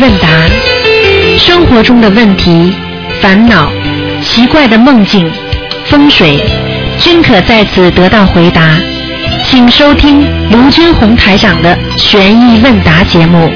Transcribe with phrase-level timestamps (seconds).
[0.00, 0.28] 问答，
[1.38, 2.74] 生活中的问题、
[3.20, 3.70] 烦恼、
[4.22, 5.30] 奇怪的梦境、
[5.86, 6.42] 风水，
[6.98, 8.62] 均可在此得到回答。
[9.44, 13.52] 请收听卢军红台长的悬疑问答节目。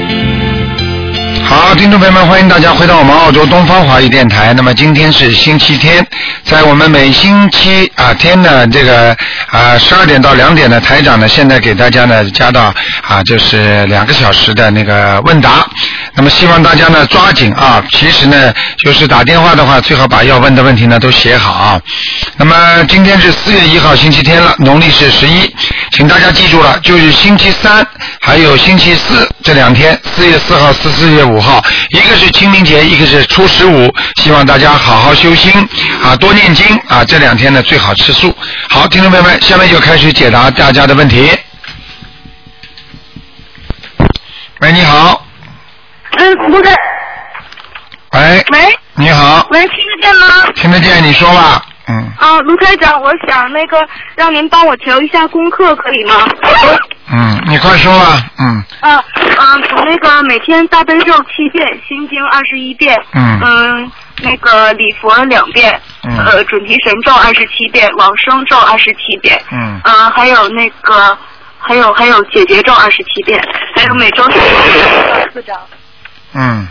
[1.43, 4.53] 好，听众朋友们，欢迎大家回到我们澳洲东方华语电台。
[4.53, 6.05] 那么今天是星期天，
[6.43, 9.17] 在我们每星期啊天的这个
[9.49, 15.67] 啊十二点到两点的台长呢，现在给大家呢加到啊就是两个小时的那个问答。
[16.19, 21.81] 那么希望大家呢抓紧啊，其实呢就是打电话的话，最好把要问的问题呢都写好啊。
[22.35, 25.49] 那么今天是四月一号星期天了，农历是十一，
[25.93, 27.87] 请大家记住了，就是星期三
[28.19, 33.89] 还有星期四这两天，四月四号、四四月五号，一个是清明节，一个是初十五，
[34.21, 35.49] 希望大家好好修心
[36.03, 38.35] 啊，多念经啊，这两天呢最好吃素。
[38.67, 41.29] 好，听众朋友们，下面就开始解答大家的问题。
[44.59, 45.18] 喂，你好，
[46.49, 46.73] 嗯，卢台，
[48.13, 50.25] 喂，喂你好，喂，听得见吗？
[50.55, 52.11] 听得见，你说吧，嗯。
[52.17, 53.77] 啊，卢台长，我想那个
[54.15, 56.27] 让您帮我调一下功课，可以吗？
[57.11, 58.63] 嗯，你快说吧，嗯。
[58.79, 63.39] 啊啊，从那个每天大悲咒七遍，心经二十一遍，嗯。
[63.43, 63.91] 嗯，
[64.23, 66.17] 那个礼佛两遍，嗯。
[66.25, 69.79] 呃，准提神咒二十七遍，往生咒二十七遍，嗯。
[69.83, 71.15] 啊，还有那个，
[71.59, 73.39] 还有还有解结咒二十七遍，
[73.75, 75.43] 还有每周四。
[75.43, 75.55] 张。
[76.33, 76.67] 嗯。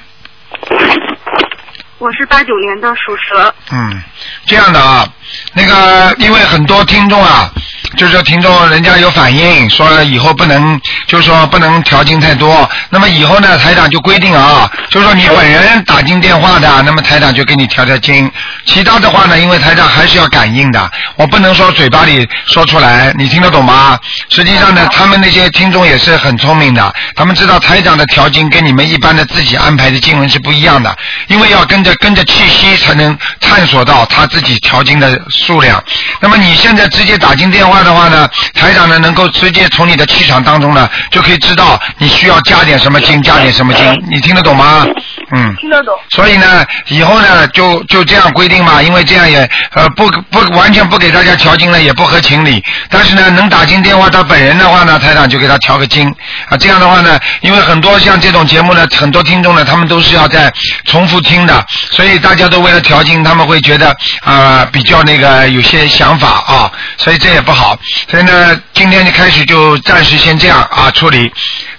[1.98, 4.02] 我是八九年的属蛇，嗯，
[4.46, 5.04] 这样的啊，
[5.52, 7.50] 那个因为很多听众啊，
[7.96, 12.68] 就是说听众人家有反映说以后不能，就是说不能调经太多。
[12.90, 18.30] 那么以后呢，台长就规定啊，就是说你本人打进电话的，那么台长就给你调调经。
[18.66, 23.98] 其他的话呢，因为台长还是要感应的，我不能说嘴巴里说出来，你听得懂吗？
[24.28, 30.94] 实际上呢，他们那些听众也是很聪明的，他们知道台长的调经跟你们一般的自己安排的经文是不一样的，
[31.28, 35.82] 因为要跟着跟着气息才能探索到他自己调经的数量。
[36.20, 44.86] 那么你现在直接打进电话的话呢，台长呢能够直接从你的气场当中呢就可以知道你需要加点什么经，加点什么经，你听得懂吗？
[45.32, 45.54] 嗯。
[45.56, 45.94] 听得懂。
[46.10, 52.62] 所以呢，以后呢就就这样规定嘛，因为这样也呃不不完全不给大家调经呢，也不合情理。
[52.90, 56.08] 但是呢，能打进电话他本人的话呢，台长就给他调个经
[56.48, 56.56] 啊。
[56.56, 60.52] 这样的话呢，因为很多像这种节目呢，很多听众呢，他们都是要在
[60.84, 67.78] 重复听的，所以大家都为了调经，他们会觉得啊、比较那个有些想法啊，所以这也不好。
[68.10, 71.30] 所以呢，今天就开始就暂时先这样啊处理。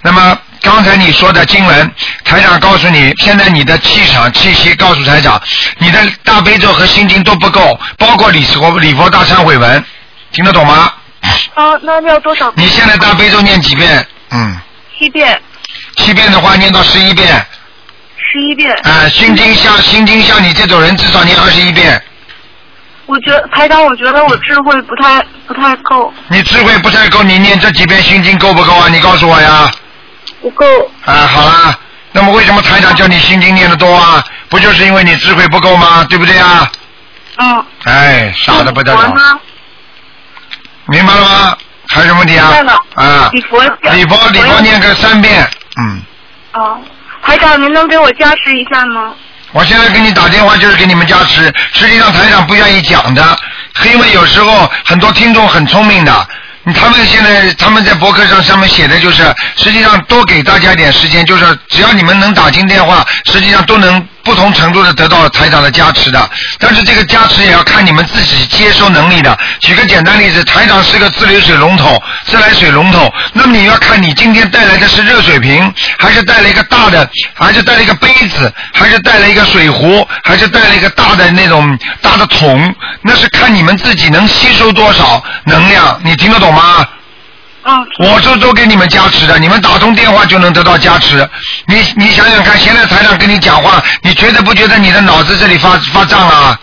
[0.02, 0.38] 那么。
[0.62, 1.90] 刚才你说的经文，
[2.24, 5.40] 台长告诉你，现在你的气场、气息告诉台长，
[5.78, 9.84] 你的大悲咒和心经都不够，包括礼佛、礼佛大忏悔文，
[10.32, 10.92] 听得懂吗？
[11.54, 12.52] 啊，那要多少？
[12.56, 14.06] 你现在大悲咒念几遍？
[14.30, 14.58] 嗯，
[14.98, 15.40] 七遍，
[15.96, 17.44] 七遍的话念到十一遍，
[18.16, 18.72] 十一遍。
[18.84, 22.00] 啊、心经像心经像你这种人至少念二十一遍，
[23.06, 28.88] 我觉得台长，我觉得我智慧不太不太够，你智慧不太够，你念这几遍心经够不够啊？
[28.88, 29.70] 你告诉我呀。
[30.40, 30.64] 不够。
[31.04, 31.78] 啊，好啦，
[32.12, 34.24] 那么为什么台长叫你心经念的多啊？
[34.48, 36.04] 不就是因为你智慧不够吗？
[36.08, 36.70] 对不对啊？
[37.36, 37.64] 嗯。
[37.84, 39.40] 哎，傻的不得了？
[40.86, 41.56] 明白了吗？
[41.88, 42.50] 还有什么问题啊？
[42.94, 43.62] 啊，礼佛。
[43.92, 46.02] 礼佛礼佛念个三遍，嗯，
[46.52, 46.78] 哦，
[47.22, 49.12] 台长，您能给我加持一下吗？
[49.52, 53.36] 我现在给你打电话就是给你们加持，实际上台长不愿意讲的，
[53.84, 56.28] 因为有时候很多听众很聪明的。
[56.72, 59.22] 他们现在他们在博客上上面写的就是，
[59.56, 66.30] 实际上多给大家一点时间，就是只要你们能打进电话，实际上都能不同程度的得到了台长的加持的。
[66.58, 69.36] 但是这个加持也要看你们自己接收能力的。
[69.60, 86.86] 举个简单例子，台长是个自来水龙头，自来水龙头，那么你要看你今天带来的是热水瓶，还是带了一个大的，还是带了一个杯子，还是带了一个水壶，还是带了一个大的那种大的桶，那是看你们自己能吸收多少能量，你听得懂吗？
[87.64, 87.86] 嗯。
[87.98, 91.28] 我这都给你们加持的，你们打通电话就能得到加持。
[91.66, 96.58] 你你想想看，现在台长跟你讲话，你觉得不觉得你的脑子这里发发胀了？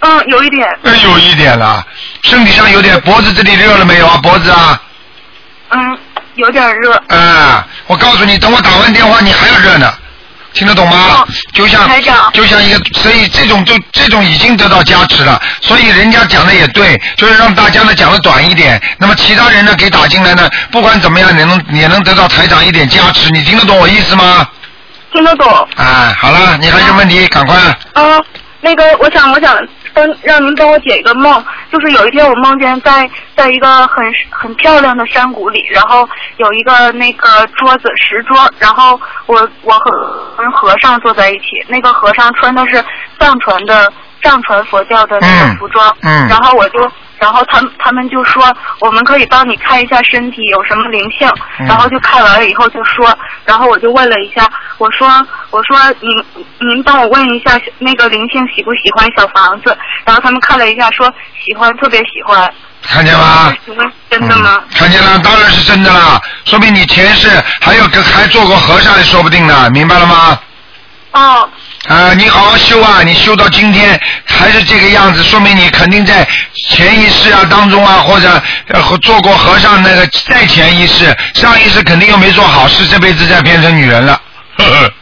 [0.00, 0.66] 嗯，有一点。
[0.82, 1.86] 嗯，有一点了，
[2.22, 4.16] 身体上有点，脖子这里热了没有啊？
[4.22, 4.80] 脖子啊？
[5.70, 5.98] 嗯，
[6.34, 6.92] 有点热。
[7.08, 9.92] 啊，我告诉你，等我打完电话，你还要热呢。
[10.52, 11.26] 听得懂吗？
[11.52, 11.88] 就像
[12.32, 24.46] 就像一个，所以这种就这种已经得到加持了，所以人家讲的也对，就是让大家呢讲的短一点，那么其他人呢给打进来呢，不管怎么样，也能也能得到台长一点加持，你听得懂我意思吗？
[25.12, 25.68] 听得懂。
[25.76, 27.56] 啊，好了，你还有问题，赶快。
[27.92, 28.20] 啊，
[28.60, 29.56] 那个，我想，我想
[29.94, 42.82] 帮让您帮我解一个梦，就是有一天我梦见在在一个很很漂亮的山谷里，然后有一个那个桌子石桌，然后我我和跟和尚坐在一起，那个和尚穿的是
[43.18, 43.92] 藏传的
[44.22, 46.90] 藏传佛教的那嗯个服装，嗯然后我就。
[47.22, 48.42] 然后他们他们就说，
[48.80, 51.28] 我们可以帮你看一下身体有什么灵性，
[51.60, 55.06] 嗯然后就看完了以后就说，然后我就问了一下，我说
[55.50, 56.24] 我说您
[56.68, 61.06] 您帮我问一下那个灵性喜不喜欢小房子，然后他们看了一下说
[61.46, 62.52] 喜欢，特别喜欢。
[62.82, 63.54] 看见吗？
[63.64, 64.60] 请问真的吗？
[64.60, 64.64] 嗯？
[64.76, 67.28] 看见了，当然是真的啦，说明你前世
[67.60, 70.36] 还有个还做过和尚也说不定呢，明白了吗？
[71.12, 71.48] 哦，
[71.88, 73.02] 啊，你好好修啊！
[73.04, 76.26] 你修到今天还是这个样子，说明你肯定在
[76.68, 84.20] 前一世啊当中啊，或者呃做过和尚那个再前一世，上一世肯定又没做好事，这辈子再变成女人了。
[84.58, 84.92] 呵呵，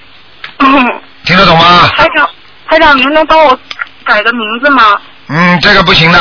[0.60, 0.86] 嗯
[1.24, 1.90] 听得懂吗？
[1.96, 2.28] 台长，
[2.70, 3.58] 台长，您能帮我
[4.06, 4.98] 改个名字吗？
[5.28, 6.18] 嗯，这个不行的，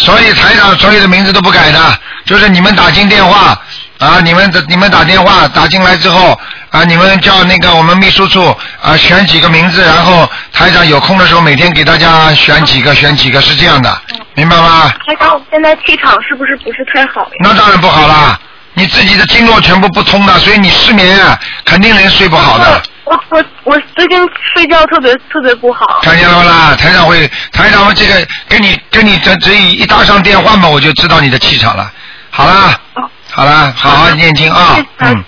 [0.00, 3.56] 所以台长所有的名字都不改的，就是你们打进电话
[4.02, 6.36] 啊，你们的你们打电话打进来之后
[6.70, 14.02] 啊，你们叫那个我们秘书处啊选几个名字，然后台长有空的时候每天给大家选几个选几个，是这样的，
[14.34, 14.92] 明白吗？
[15.06, 17.30] 台长，我现在气场是不是不是太好呀？
[17.44, 18.36] 那当然不好啦，
[18.74, 22.82] 你自己的经络全部不通的，所以你失眠啊，肯定人睡不好的。
[23.04, 24.18] 我我我最近
[24.54, 26.00] 睡觉特别特别不好。
[26.02, 26.74] 看见了吗啦？
[26.76, 28.14] 台长会，台长会这个
[28.48, 31.90] 跟你跟你这这一搭上电话嘛，我就知道你的气场了。
[32.30, 35.24] 好啦，哦，好啦，好好念经啊嗯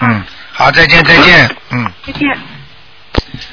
[0.00, 0.22] 嗯，
[0.52, 2.28] 好，再见再见，嗯，再见。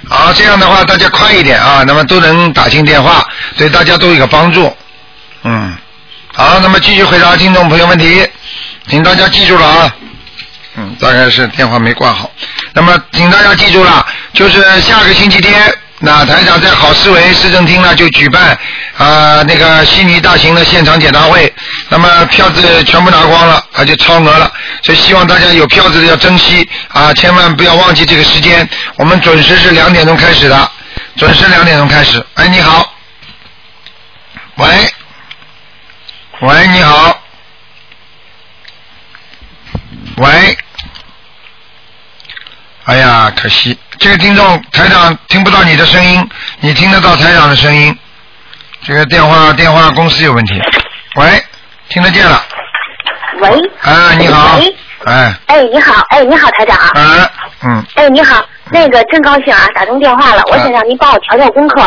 [0.07, 3.25] 好，这样的话大家快一点啊，那么都能打进电话，
[3.57, 4.71] 对大家都有一个帮助，
[5.43, 5.75] 嗯，
[6.33, 8.27] 好，那么继续回答听众朋友问题，
[8.87, 9.95] 请大家记住了啊。
[10.75, 12.29] 嗯，大概是电话没挂好。
[12.73, 18.51] 那么，请大家记住了，就是下个星期天，那台长在好思维市政厅呢就举办
[18.97, 21.51] 啊、呃那个悉尼大型的现场解答会。
[21.89, 24.51] 那么票子全部拿光了，而且超额了，
[24.81, 28.67] 所以希望大家有票子的要珍惜啊，千万不要忘记这个时间。
[28.97, 30.71] 我们准时是两点钟开始的，
[31.15, 32.25] 准时两点钟开始。
[32.33, 32.93] 哎，你好，
[34.55, 34.67] 喂，
[36.41, 37.19] 喂，你好，
[40.17, 40.57] 喂。
[42.85, 46.29] 哎呀，可惜这个听众台长听不到你的声音，
[46.59, 47.97] 你听得到台长的声音。
[48.83, 50.53] 这个电话电话公司有问题。
[51.15, 51.43] 喂，
[51.89, 52.41] 听得见了。
[53.39, 53.49] 喂，
[53.81, 54.75] 啊，你好喂。
[55.05, 56.77] 哎，哎，你好，哎，你好，台长。
[56.77, 57.29] 啊，
[57.63, 61.81] 嗯，哎，你好，那个真高兴啊，打通电话了，我想让您帮我调调功课。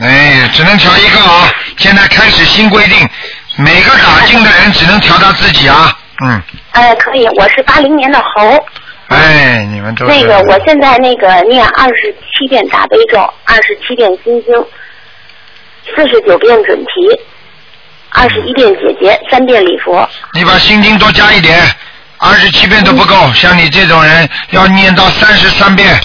[0.00, 1.50] 哎，只能调一个啊。
[1.76, 3.08] 现在开始新规定，
[3.56, 5.96] 每个打进的人只能调到自己啊。
[6.24, 6.42] 嗯，
[6.72, 8.66] 哎，可以，我是八零年的猴。
[9.08, 14.66] 哎，你们都是那个，我现在那个念二十七遍大悲咒，二十七遍心经，
[15.94, 17.20] 四十九遍准提，
[18.18, 20.08] 二十一遍姐姐，三遍礼佛。
[20.32, 21.62] 你把心经多加一点，
[22.16, 26.00] 二十七遍都不够，像你这种人要念到三十三遍。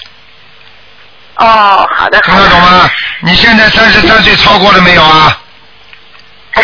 [1.38, 2.36] 哦，好的，听。
[2.36, 2.90] 得懂吗？
[3.22, 5.38] 你现在三十三岁超过了没有啊？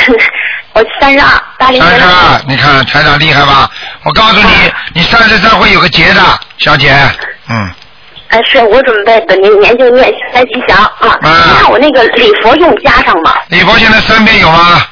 [0.73, 1.97] 我三十二，八零三。
[1.97, 3.71] 十二，你看台长厉害吧？
[4.03, 6.21] 我告诉你，你三十三会有个结的，
[6.57, 6.93] 小姐。
[7.49, 7.71] 嗯，
[8.27, 11.17] 哎，是我准备本年年就念三吉祥啊。
[11.21, 13.33] 啊你看我那个礼佛用加上吗？
[13.47, 14.85] 礼佛现在三遍有吗？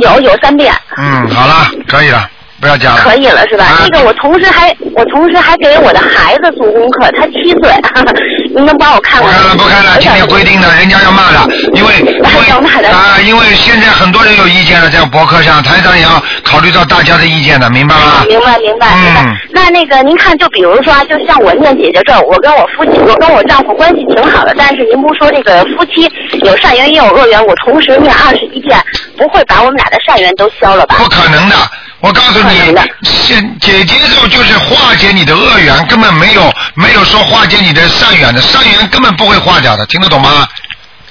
[0.00, 0.74] 有有三遍。
[0.96, 2.28] 嗯，好了，可以了，
[2.64, 3.02] 不要讲了。
[3.04, 3.64] 可以了是吧？
[3.66, 7.68] 啊那个我同时还我同时还给我的孩子做功课，他七岁，
[8.56, 9.28] 您能帮我看看？
[9.28, 11.92] 不看了，不看了，今天规定的，人家要骂的，因为
[12.24, 18.24] 啊，因为现在很多人有意见了，在博客上，台长也要考虑到大家的意见的，明白吗？
[18.26, 19.20] 明白明白明白。
[19.26, 26.10] 嗯那那个您看，就比如说啊，就像我念姐姐咒，我跟我夫妻，我跟我丈夫关系挺好的，但是您不说这个夫妻
[26.42, 28.78] 有善缘也有恶缘，我同时念二十一遍，
[29.16, 30.96] 不会把我们俩的善缘都消了吧？
[30.98, 31.56] 不可能的，
[32.04, 40.46] 我告诉你现姐姐咒就是化解你的恶缘，根本没有没有说化解你的善缘的，善缘根本不会化掉的，听得懂吗？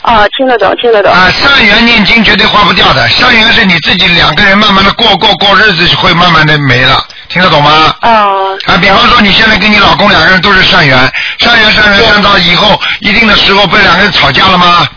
[0.03, 1.11] 啊，听得懂听得懂。
[1.11, 7.95] 啊，善缘念经绝对化不掉的，善缘是你自己两个人慢慢的过过过日子，会慢慢的没了，听得懂吗？
[8.03, 14.87] 哦，啊，比方说你现在跟你老公两个人都是善缘，善缘善缘善到以后一定的时候，不是两个人吵架了吗？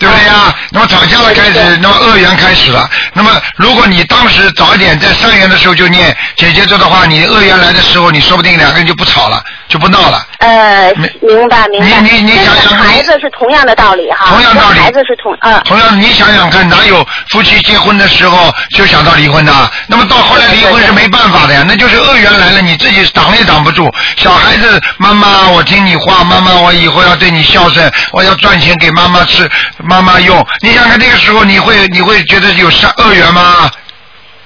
[0.00, 0.52] 对不对呀？
[0.70, 2.88] 那么吵架了开始，那么恶缘开始了。
[3.12, 10.26] 那么如果你当时早一点在善缘的时候就念姐姐咒的话，你恶缘来的时候，你说不定两个人就不吵了，就不闹了。
[10.40, 12.00] 呃，明白明白。
[12.00, 15.62] 你你你跟想想孩子是同样的道理哈，同样道理孩子是同嗯。
[15.64, 19.52] 同样，你想想看，哪有夫妻结婚的时候就想到离婚的？
[19.86, 23.88] 那么到后来离婚是没办法的呀，那就是恶缘来了，你自己挡也挡不住。
[24.16, 29.48] 小孩子，妈妈，我听你话，妈妈，我以后要对你孝顺，我要赚钱给妈妈吃，
[29.78, 30.44] 妈妈用。
[30.62, 33.70] 你想看那个时候，你会你会觉得有善恶缘吗？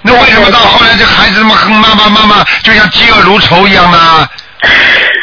[0.02, 4.28] 那为什么到后来这孩子这么恨妈妈妈妈，就像嫉恶如仇一样呢？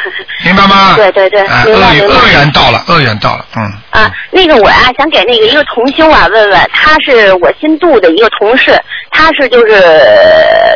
[0.03, 0.93] this is a 明白吗？
[0.95, 3.62] 对对对啊，明白明白恶缘到了，恶缘到了，嗯。
[3.91, 8.79] 啊，那个我呀、想给那个一个同修啊问问，他是我新度的一个同事，
[9.12, 9.83] 他是就是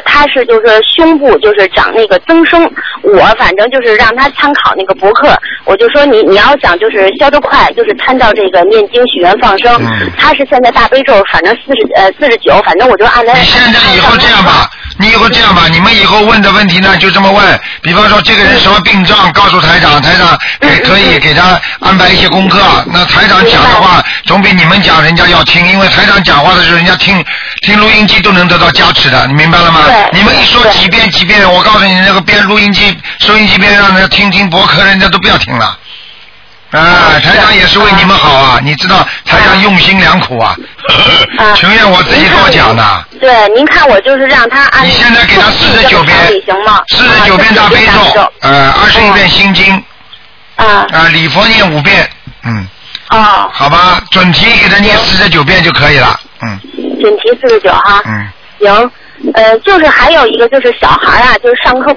[0.05, 2.69] 他是就是胸部就是长那个增生，
[3.03, 13.33] 我反正就是让他参考那个博客，我就说你你要想就是消得快，就是参照这个念经许愿放生，嗯他是现在大悲咒反正四十呃四十九，反正我就按他。
[13.33, 14.69] 你现在以后这样吧，
[14.99, 17.59] 你以后这样吧，你们以后问的问题呢，就这么问。
[17.81, 22.59] 比方说这个人什么病状，告诉台长，台长也 可以给他安排一些功课。
[22.91, 27.23] 那台长讲的话，总比你们讲人家要听，因为台长讲话的时候，人家听
[27.61, 29.81] 听录音机都能得到加持的，你明白了吗？
[30.11, 35.77] 你们一说几遍几遍，我告诉你，那个边录音机、收音机边让人家听听博客，人家都不要听了。
[36.71, 38.59] 啊，台长也是为你们好啊！
[38.61, 40.55] 你知道台长用心良苦啊，
[41.37, 41.53] 啊。
[41.53, 43.05] 全怨我自己多讲的。
[43.19, 49.81] 对，您看我就是让他按你现在给他四十九遍行吗？，四十九遍大悲咒，呃，二十一遍心经，
[50.57, 50.85] 啊。
[50.91, 52.09] 啊，礼佛念五遍，
[52.43, 52.67] 嗯，
[53.09, 56.59] 哦，好吧，准提给他念四十九遍就可以了，嗯。
[56.99, 58.01] 准提四十九哈。
[58.05, 58.27] 嗯，
[58.59, 58.91] 行，
[59.33, 61.95] 呃，就是还有一个就是小孩啊，就是上课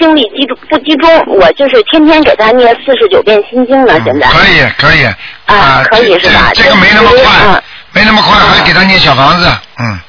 [0.00, 4.26] 精力集中不集中，我就是天天给他念四十九遍心经呢，现在。
[4.28, 5.04] 可以可以，
[5.44, 6.50] 啊可以是吧？
[6.54, 9.46] 这这个没那么快嗯，没那么快，还给他念小房子，
[9.78, 10.00] 嗯，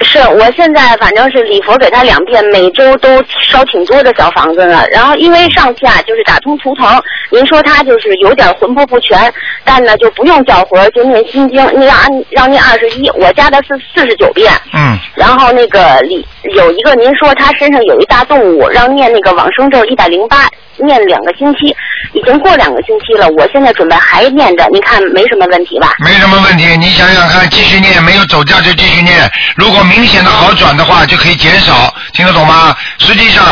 [0.00, 3.08] 是我现在反正是礼佛给他两遍，每周都
[3.42, 4.84] 烧挺多的小房子呢。
[4.92, 9.32] 然后因为上次啊就是打通图腾，您说他就是有点魂魄不全，
[9.64, 14.52] 但呢就不用叫魂，就念心经，你让按让念二十一，我加的是四十九遍。
[14.74, 16.24] 嗯，然后那个里
[16.54, 20.48] 有一个您说他身上有一大动物，让念那个往生咒一百零八，
[20.84, 21.74] 念两个星期，
[22.12, 25.94] 已经过两个星期了，我现在准备还念着，您看没什么问题吧？
[26.04, 29.30] 没什么问题，你想想看，继续念，没有走掉就继续念。
[29.56, 32.76] 如果明显的好转的话，就可以减少，听得懂吗？
[32.98, 33.44] 实际上，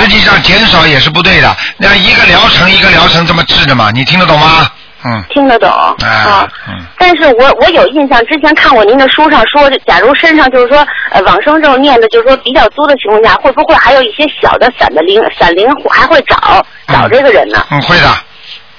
[0.00, 1.56] 实际上减少也是不对的。
[1.76, 4.68] 那一个疗程一个疗程这么治的嘛，你听得懂吗？
[5.04, 5.68] 嗯，听得懂
[6.04, 6.48] 哎啊。
[6.68, 17.66] 嗯但是我我有印象，之前看过您的书上说，假如身上就是说呃往生咒念的，就是说比较多的情况下，会不会还有一些小的散的灵散灵还会找找这个人呢？
[17.70, 18.08] 嗯，会的。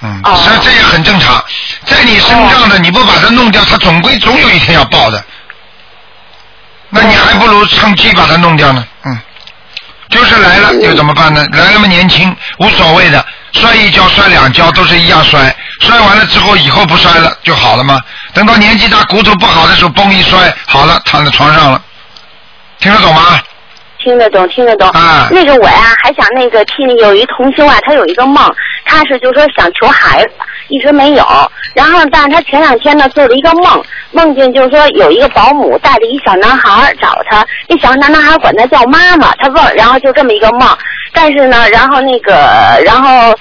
[0.02, 1.42] 嗯，哦这这也很正常，
[1.84, 5.22] 在你身上的你不把它弄掉，它总归总有一天要爆的。
[6.88, 8.86] 那你还不如趁机把它弄掉呢。
[9.04, 9.18] 嗯，
[10.08, 11.44] 就是来了又怎么办呢？
[11.52, 13.24] 来那么年轻，无所谓的，
[13.54, 18.00] 摔一跤摔两跤都是一样摔，摔完了之后以后不摔了就好了吗？
[18.34, 21.80] 等到年纪大骨头不好的时候，嘣一摔，好了，躺在床上了，
[22.80, 23.40] 听得懂吗？
[23.98, 24.86] 听得懂，听得懂。
[24.90, 30.30] 啊那个我呀，还想那个替有一同修啊，他有一个梦，他是就说想求孩子，
[30.68, 31.24] 一直没有。
[31.74, 40.68] 然后，但是他前两天呢做了一个梦，梦见就是说有一个保姆带着一小男孩找他，那小男男孩管他叫妈妈，他问，然后就这么一个梦。
[41.12, 43.34] 但是呢，然后那个，然后。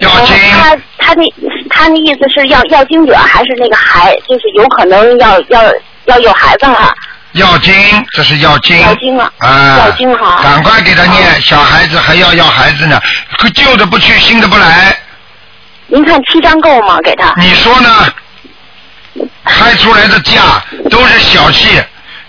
[0.00, 1.22] 要经他他那
[1.68, 5.62] 他那意思是要要经者还是那个孩，就是有可能要要
[6.06, 6.94] 要有孩子了。
[7.32, 7.74] 要经，
[8.12, 8.80] 这是要经。
[8.80, 12.98] 要经啊啊，要经哈赶快给他念，小孩子还要要孩子呢，
[13.36, 14.96] 可旧的不去，新的不来，
[15.90, 16.98] 您看七张够吗？
[17.02, 17.34] 给他？
[17.36, 17.88] 你说呢？
[19.44, 21.82] 开出来的价都是小气，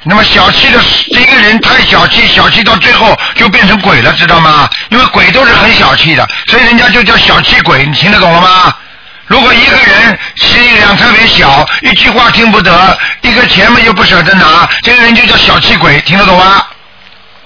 [0.04, 0.80] 那么小气的
[1.14, 4.68] 这个人太小气，小气到最后就变成鬼了，知道吗？
[4.90, 8.76] 因为鬼都是很小气的，所以人家就叫小气鬼，你听得懂了吗？
[9.28, 16.66] 如果一个人心量特别小，一句话听不得，一个钱嘛又不舍得拿，这个人就叫小气鬼，听得懂吗？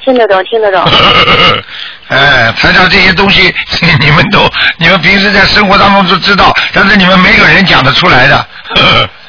[0.04, 0.82] 听得懂，听得懂。
[2.08, 3.54] 哎，台长这些东西，
[4.00, 8.48] 你们都，你们平时在生活当中都知道，但是你们没有人讲得出来的。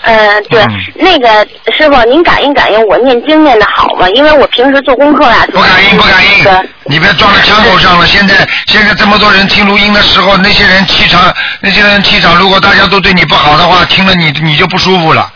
[0.02, 4.06] 嗯， 对，嗯那个师傅，您感应感应我念经念的好吗？
[4.14, 8.06] 因为我平时做功课呀、不感应，不感那个应，你别撞到枪口上了。
[8.06, 8.34] 现在
[8.66, 15.32] 现在这么多人听录音的时候，那些人气场，那些人气场，如果大家都对你不好的话，听了你你就不舒服了。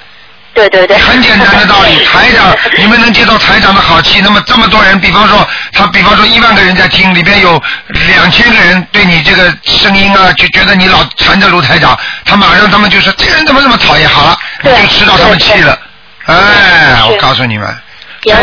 [0.54, 0.98] 对对对。
[0.98, 15.78] 很简单的道理， 台长，你们能接到台长的好气，那么这么多人，比方说他，比方说一万个人在听，里边有两千个人对你这个声音啊，就觉得你老缠着卢台长，他马上他们就说这人怎么这么讨厌，好了，你就知道他们气了。
[16.26, 17.76] 哎，我告诉你们，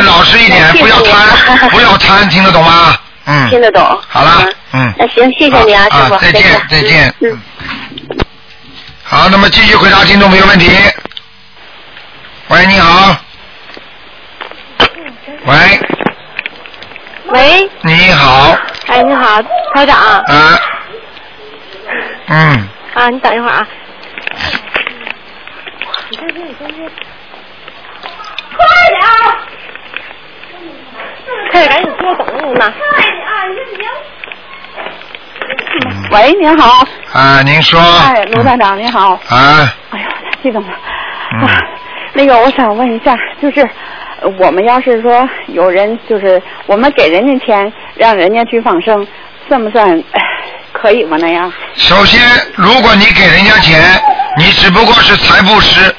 [0.06, 2.96] 老实一点，不要贪，不要贪，听得懂吗？
[3.26, 3.50] 嗯。
[3.50, 3.84] 听得懂。
[4.08, 4.94] 好了，嗯。
[4.98, 7.14] 那行，谢谢你啊，师傅，再见，再见。
[7.20, 7.40] 嗯。
[9.04, 10.72] 好，那么继续回答听众朋友问题。
[12.50, 13.16] 喂，你好。
[15.46, 15.56] 喂，
[17.28, 19.42] 喂，你好，哎，你好，
[19.76, 19.98] 台长。
[19.98, 20.60] 啊，
[22.28, 23.68] 嗯，啊，你等一会儿啊。
[31.52, 32.74] 快点赶紧坐，等着呢。
[32.74, 32.76] 嗯
[36.12, 36.86] 喂，您好。
[37.14, 37.80] 啊，您说。
[37.82, 39.12] 哎，卢站长您好。
[39.30, 40.74] 啊，哎呦，太激动了。
[41.34, 41.62] 嗯啊，
[42.18, 43.62] 那个我想问一下，就是
[44.22, 49.06] 呃我们要是说有人就是我们给人家钱，让人家去放生，
[49.48, 50.22] 算不算哎
[50.72, 51.16] 可以吗？
[51.22, 51.54] 那样？
[51.76, 52.20] 首先，
[52.56, 53.80] 如果你给人家钱，
[54.36, 55.94] 你只不过是财布施，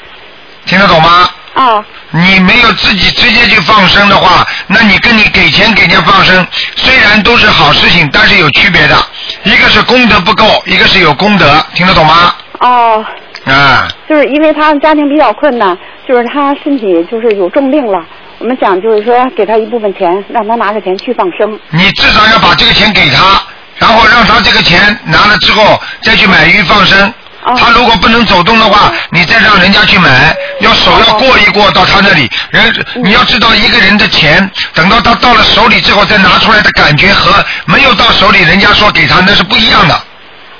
[0.65, 1.29] 听得懂吗？
[1.53, 6.45] 啊你没有自己直接去放生的话，那你跟你给钱给人家放生，
[6.75, 8.95] 虽然都是好事情，但是有区别的。
[9.43, 11.45] 一个是功德不够，一个是有功德，
[11.75, 12.33] 听得懂吗？
[12.59, 13.05] 哦，
[13.45, 15.77] 啊，就是因为他们家庭比较困难，
[16.09, 18.03] 就是他身体就是有重病了，
[18.39, 21.59] 我们想就是说给他一部分钱，让他拿着钱去放生。
[21.69, 23.39] 你至少要把这个钱给他，
[23.77, 27.13] 然后让他这个钱拿了之后再去买鱼放生。
[27.43, 32.27] 哦他如果不能走动的话，你再让人家去买，要手要过一过到他那里。
[32.49, 32.73] 人
[33.03, 39.95] 你要知道，一个人的钱，等到他到了手里之后再拿出来的感觉和没有到手里人家说给他那是不一样的。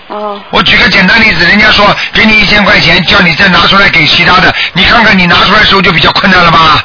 [0.10, 6.84] 哦我举个简单例子，人家说给你一千块钱，叫你再拿出来给其他的，你看看你拿出来的时候就比较困难了吧？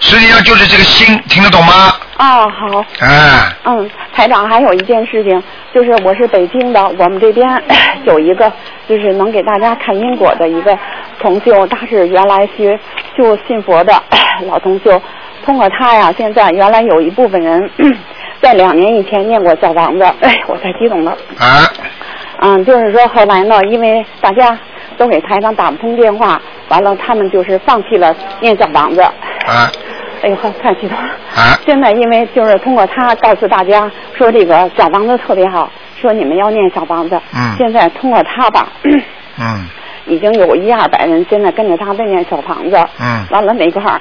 [0.00, 1.94] 实际上就是这个心，听得懂吗？
[2.18, 2.84] 哦，好。
[2.98, 5.40] 哎，嗯，台长，还有一件事情，
[5.72, 7.62] 就是我是北京的，我们这边
[8.04, 8.52] 有一个
[8.88, 10.76] 就是能给大家看因果的一个
[11.20, 12.76] 同修，他是原来学
[13.16, 14.02] 就信佛的
[14.48, 15.00] 老同修，
[15.46, 17.70] 通过他呀，现在原来有一部分人
[18.42, 21.12] 在两年以前念过小房子，哎，我太激动了。
[21.38, 21.62] 啊，
[22.40, 24.58] 嗯，就是说后来呢，因为大家
[24.98, 29.00] 都给台长打不通电话，完了他们就是放弃了念小房子。
[29.00, 29.70] 啊，
[30.22, 31.04] 哎呦，呵太激动了！
[31.36, 35.70] 啊现在因为就是通过他告诉大家说这个小房子特别好，
[36.00, 37.20] 说你们要念小房子。
[37.34, 38.68] 嗯现在通过他吧，
[39.38, 39.68] 嗯
[40.06, 42.76] 已经有一二百人现在跟着他在念小房子。
[43.00, 44.00] 嗯完了那块儿，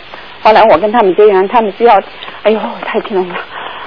[0.42, 1.94] 后来我跟他们结缘，他们需要，
[2.42, 3.34] 哎呦，太激动了。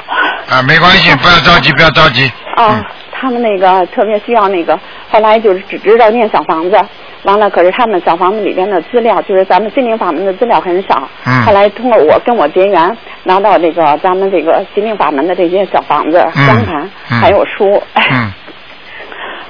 [0.49, 2.31] 啊，没关系，不要着急，不要着急。
[2.55, 6.79] 啊，他们那个特别需要那个，后来就是只知道念小房子，
[7.23, 11.07] 完了，可是他们小房子里边的资料，就是咱们心灵法门的资料很少。
[11.25, 18.33] 嗯后来通过我跟我结缘，拿到这个咱们这个心灵法门的这些小房子、嗯光盘，嗯还有书，哎，嗯，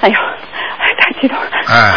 [0.00, 0.14] 哎呦，
[0.78, 1.44] 哎，太激动了。
[1.68, 1.92] 哎。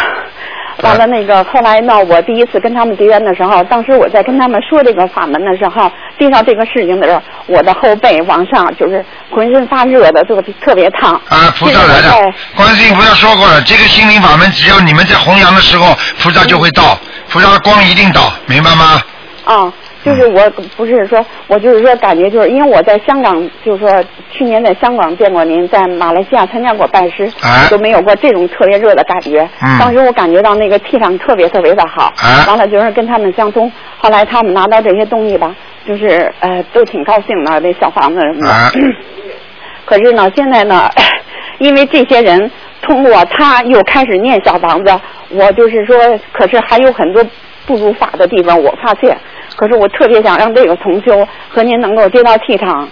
[0.82, 11.14] 完了，那个后来呢，我第一次跟他们结缘的时候，当时我在跟他们说这个法门的时候，提到这个事情的时候，我的后背往上就是浑身发热的，特别特别烫。
[11.28, 19.02] 啊，菩萨来的，观世音菩萨说过了，这个心灵法门，只要你们在弘扬的时候，菩萨就会到，菩萨的光一定到，明白吗？
[19.44, 19.72] 啊，
[20.04, 29.42] 就是我不是说，我就是说感觉就是因为我在香港，就是说去年在香港见过您，在马来西亚参加过拜师，哎都没有过这种特别热的感觉。
[29.62, 33.70] 嗯当时我感觉到那个气场特别特别的好，哎完了就是跟他们相通。
[33.98, 35.54] 后来他们拿到这些东西吧，
[35.86, 38.50] 就是呃都挺高兴的，那小房子什么的。
[38.52, 38.70] 哎
[39.84, 40.88] 可是呢，现在呢，
[41.58, 44.98] 因为这些人通过他又开始念小房子，
[45.30, 45.96] 我就是说，
[46.32, 47.22] 可是还有很多
[47.66, 49.16] 不如法的地方，我发现。
[49.60, 52.88] 可是我特别想让这个同修和您能够接到气场。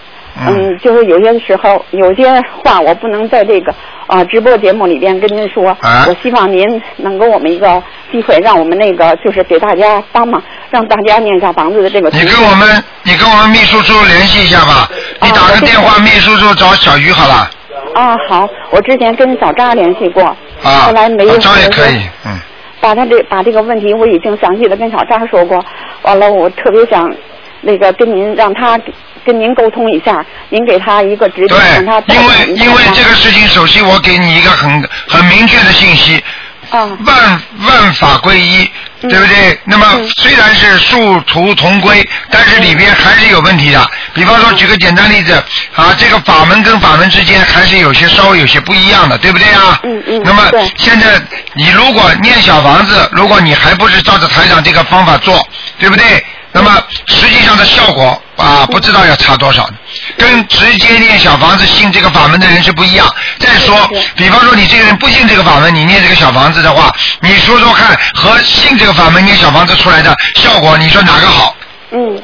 [0.47, 3.75] 嗯，就是有些时候有些话我不能在这个
[4.07, 6.65] 啊、直播节目里边跟您说，啊我希望您
[6.99, 12.21] 能给我们一个机会，让我们那个就是给大家帮忙，让大家念小房子的这个你。
[12.21, 14.89] 跟我们，你跟我们秘书处联系一下吧。
[15.23, 17.51] 你打个电话，秘书处找小鱼好了。
[17.95, 20.23] 啊，好，我之前跟小张联系过，
[20.63, 22.39] 啊，后来没有小张也可以，嗯。
[22.81, 25.65] 把他这把这个问题我已经详细的跟小张说过，
[26.03, 27.13] 完了我特别想
[27.61, 28.79] 那个跟您让他
[29.25, 34.71] 跟您沟通一下，您给他一个指点，让他对，因为因为这个事情，首先我给你一个很
[35.09, 36.23] 很明确的信息，啊
[36.71, 38.71] 万万法归一，
[39.03, 39.59] 嗯对不对？
[39.65, 43.91] 那么虽然是殊途同归，但是里边还是有问题的。
[44.13, 45.33] 比方说，举个简单例子
[45.75, 49.81] 啊，这个法门跟法门之间还是有些稍微有些不一样的，对不对啊？
[49.85, 50.43] 嗯嗯那么
[50.77, 51.21] 现在
[51.55, 55.47] 你如果念小房子，如果你还不是照着台长这个方法做，
[55.79, 56.25] 对不对？
[56.59, 59.71] 那么实际上的效果啊，不知道要差多少，
[60.17, 63.07] 跟直接念小房子信这个法门的人是不一样。
[63.39, 71.55] 再说比方说你这个人不信这个法门，你念这个小房子的话，你说说看，和信这个法门念小房子出来的效果，你说哪个好？
[71.93, 72.21] 嗯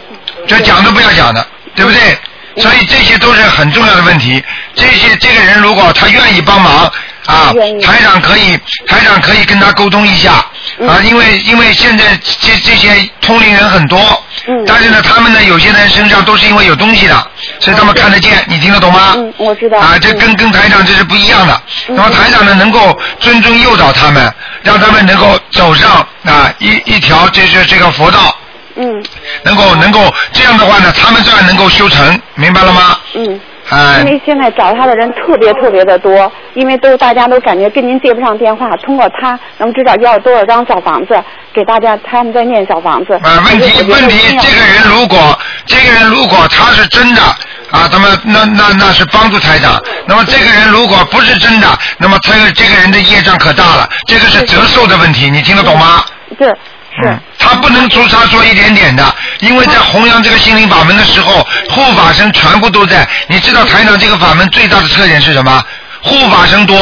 [0.49, 2.19] 这讲都不要讲的，对不对？
[2.61, 4.43] 所以这些都是很重要的问题。
[4.75, 6.93] 这些这个人如果他愿意帮忙
[7.27, 10.45] 啊，台长可以台长可以跟他沟通一下
[10.79, 13.99] 嗯啊，因为因为现在这这些通灵人很多
[14.47, 19.15] 嗯，但是呢，他们呢有些人身上都是因为有东西的，所以他们看得见，你听得懂吗？
[19.17, 19.79] 嗯，我知道。
[19.79, 21.55] 啊，这嗯跟跟台长这是不一样的。
[21.89, 24.33] 嗯那么台长呢，能够谆谆诱导他们，
[24.63, 28.37] 让他们能够走上啊一一条这是这个佛道。
[28.77, 29.03] 嗯
[29.45, 32.99] 能够能够这样的话呢，他们这样能够修成，明白了吗？
[33.15, 33.41] 嗯。
[33.71, 41.19] 哎因，为现在找他的人特别特别的多，因为都大家都感觉跟您接不上电话，通过他能知道要多少张小房子，
[41.53, 43.15] 给大家他们在念小房子。
[43.15, 47.23] 啊，问题问题这个人如果这个人如果他是真的
[47.71, 49.81] 啊，那么那那那是帮助台长。
[50.07, 51.67] 那么这个人如果不是真的，
[51.99, 56.05] 那么他这个人的业障可大了，这个是折寿的问题，你听得懂吗？
[56.39, 56.55] 是
[56.97, 63.07] 是嗯，他不能出差错一点点的，因为在弘扬这个心灵法门的时候，护法神全部都在。
[63.27, 65.65] 你知道台长这个法门最大的特点是什么？
[66.03, 66.77] 护法神多，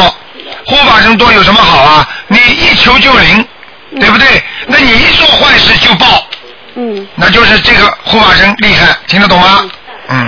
[0.66, 2.08] 护法神多有什么好啊？
[2.28, 3.46] 你一求就灵，
[3.98, 4.42] 对不对？
[4.66, 6.26] 那你一做坏事就报，
[6.74, 7.06] 嗯。
[7.14, 9.64] 那就是这个护法神厉害，听得懂吗？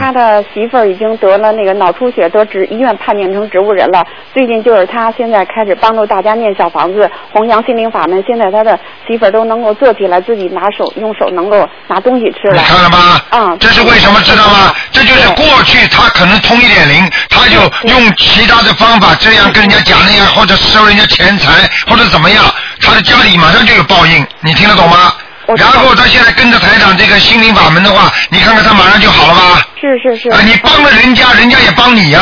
[0.01, 4.05] 他嗯，的媳妇儿已经得了那个脑出血，得植医院判定成植物人了。
[4.33, 8.23] 最近就是他现在开始帮助大家念小房子，弘扬心灵法门。
[8.27, 12.62] 现在他的媳妇儿都能够坐起来，自己拿手用手能够拿东西吃你了。
[12.62, 13.20] 看了吗？
[13.31, 14.73] 嗯这是为什么知道吗？
[14.90, 22.44] 这就是过去他可能通一点灵，他就用其他的方法这样跟人家讲那样，或者收人家钱财，或者怎么样，
[22.81, 25.12] 他的家里马上就有报应，你听得懂吗？
[25.57, 29.63] 然后他现在跟着台长这个心灵法门的话，你看看他马上就好了吧？
[29.81, 30.31] 是是是。
[30.31, 32.21] 啊，你帮了人家，人家也帮你呀、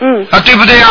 [0.00, 0.26] 嗯。
[0.30, 0.86] 啊，对不对呀？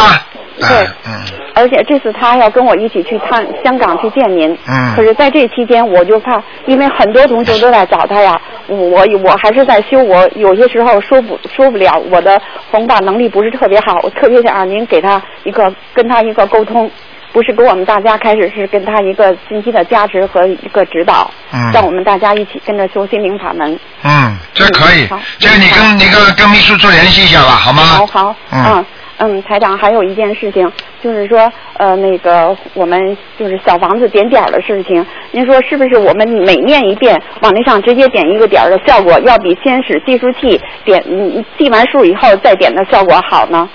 [0.60, 1.22] 对哎嗯，
[1.54, 4.52] 而且这次他要跟我一起去探香港去见您。
[4.68, 12.42] 嗯可是在这期间，我就怕，因为很多同学都在找他呀，我我我还是在修，我有些时候说不说不了，我的
[12.72, 16.90] 弘法能力不是特别好，我特别想让您给他一个跟他一个沟通。
[17.34, 23.80] 不是给我们大家开始，是跟他一个信息的加持和一个指导，嗯让我们大家一起跟着修心灵法门。
[24.04, 27.82] 嗯，这可以嗯好，这个你跟你跟跟秘书处联系一下吧，好吗？
[27.84, 28.86] 好好，嗯嗯
[29.20, 43.68] 嗯，台长，还有一件事情，就是说，呃，那个我们就是小房子点点儿的事情，您说是不是我们每念一遍，往那上直接点一个点儿的效果，要比先使计数器点嗯计完数以后再点的效果好呢？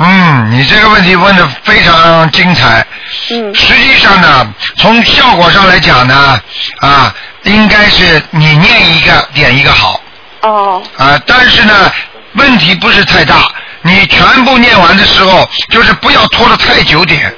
[0.00, 2.86] 嗯，你这个问题问的非常精彩。
[3.30, 6.40] 嗯实际上呢，从效果上来讲呢，
[6.80, 10.00] 啊，应该是你念一个点一个好
[10.42, 11.92] 哦啊，但是呢，
[12.34, 13.50] 问题不是太大。
[13.82, 17.34] 你全部念完的时候，就是不要拖得太久点。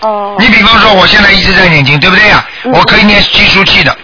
[0.00, 2.44] 哦你比方说，我现在一直在念经，对不对呀？
[2.64, 3.96] 嗯我可以念计数器的。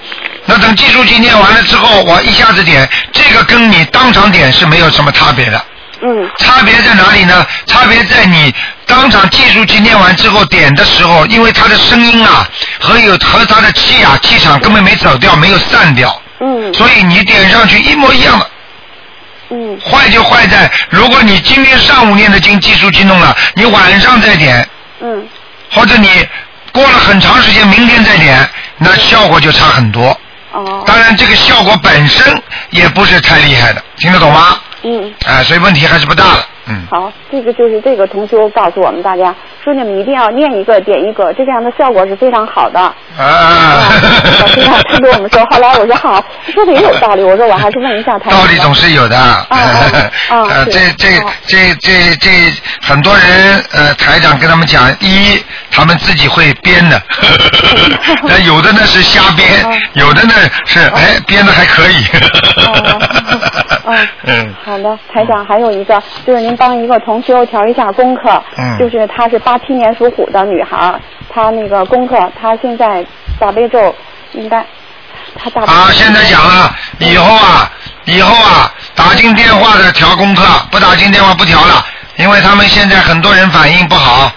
[0.44, 5.64] 那等计数器念完了之后，我一下子点，这个跟你当场点是没有什么差别的。
[6.02, 7.46] 嗯差别在哪里呢？
[7.66, 8.54] 差别在你
[8.86, 12.46] 当场技术去念完之后点的时候，因为他的声音啊
[12.80, 18.50] 和有和他的气啊气场根本没走掉，没有散掉，嗯所以你点上去一模一样的。
[19.48, 24.68] 嗯坏就坏在，如果你今天上午念的经技术去弄了，你晚上再点，
[25.00, 25.26] 嗯
[25.72, 26.26] 或者你
[26.72, 30.08] 过了很长时间明天再点，那效果就差很多。
[30.52, 34.58] 哦当然，这个效果本身也不是太厉害的，听得懂吗？
[34.82, 35.14] 嗯。
[35.24, 36.86] 啊，所以问题还是不大了，嗯。
[36.90, 42.80] 好，这个就是这个同修告诉我们大家，说你们一定要念一个点一个，这样的效果是非常好的。
[42.80, 43.88] 啊，
[44.40, 48.30] 老师他他跟我们说，后来我说好，说的也有道理，我说我还是问一下他。
[48.30, 49.16] 道理总是有的。
[49.18, 49.56] 哦
[50.30, 52.30] 哦 呃，是这这哦这这这
[52.82, 57.00] 很多人呃，台长跟他们讲，一他们自己会编的，
[58.22, 60.32] 那有的呢是瞎编哦，有的呢
[60.64, 62.04] 是哎编的还可以。
[63.84, 68.78] 哦， 嗯好的，台长还有一个，就是您帮一个同修调一下功课，嗯。
[68.78, 70.98] 就是她是八七年属虎的女孩，
[71.32, 73.04] 她那个功课，她现在
[73.38, 73.94] 大悲咒
[74.32, 74.64] 应该，
[75.38, 77.70] 她大悲咒啊，现在讲了，以后啊，
[78.04, 81.84] 以后啊，打进电话的调功课，不打进电话不调了，
[82.16, 84.30] 因为他们现在很多人反应不好。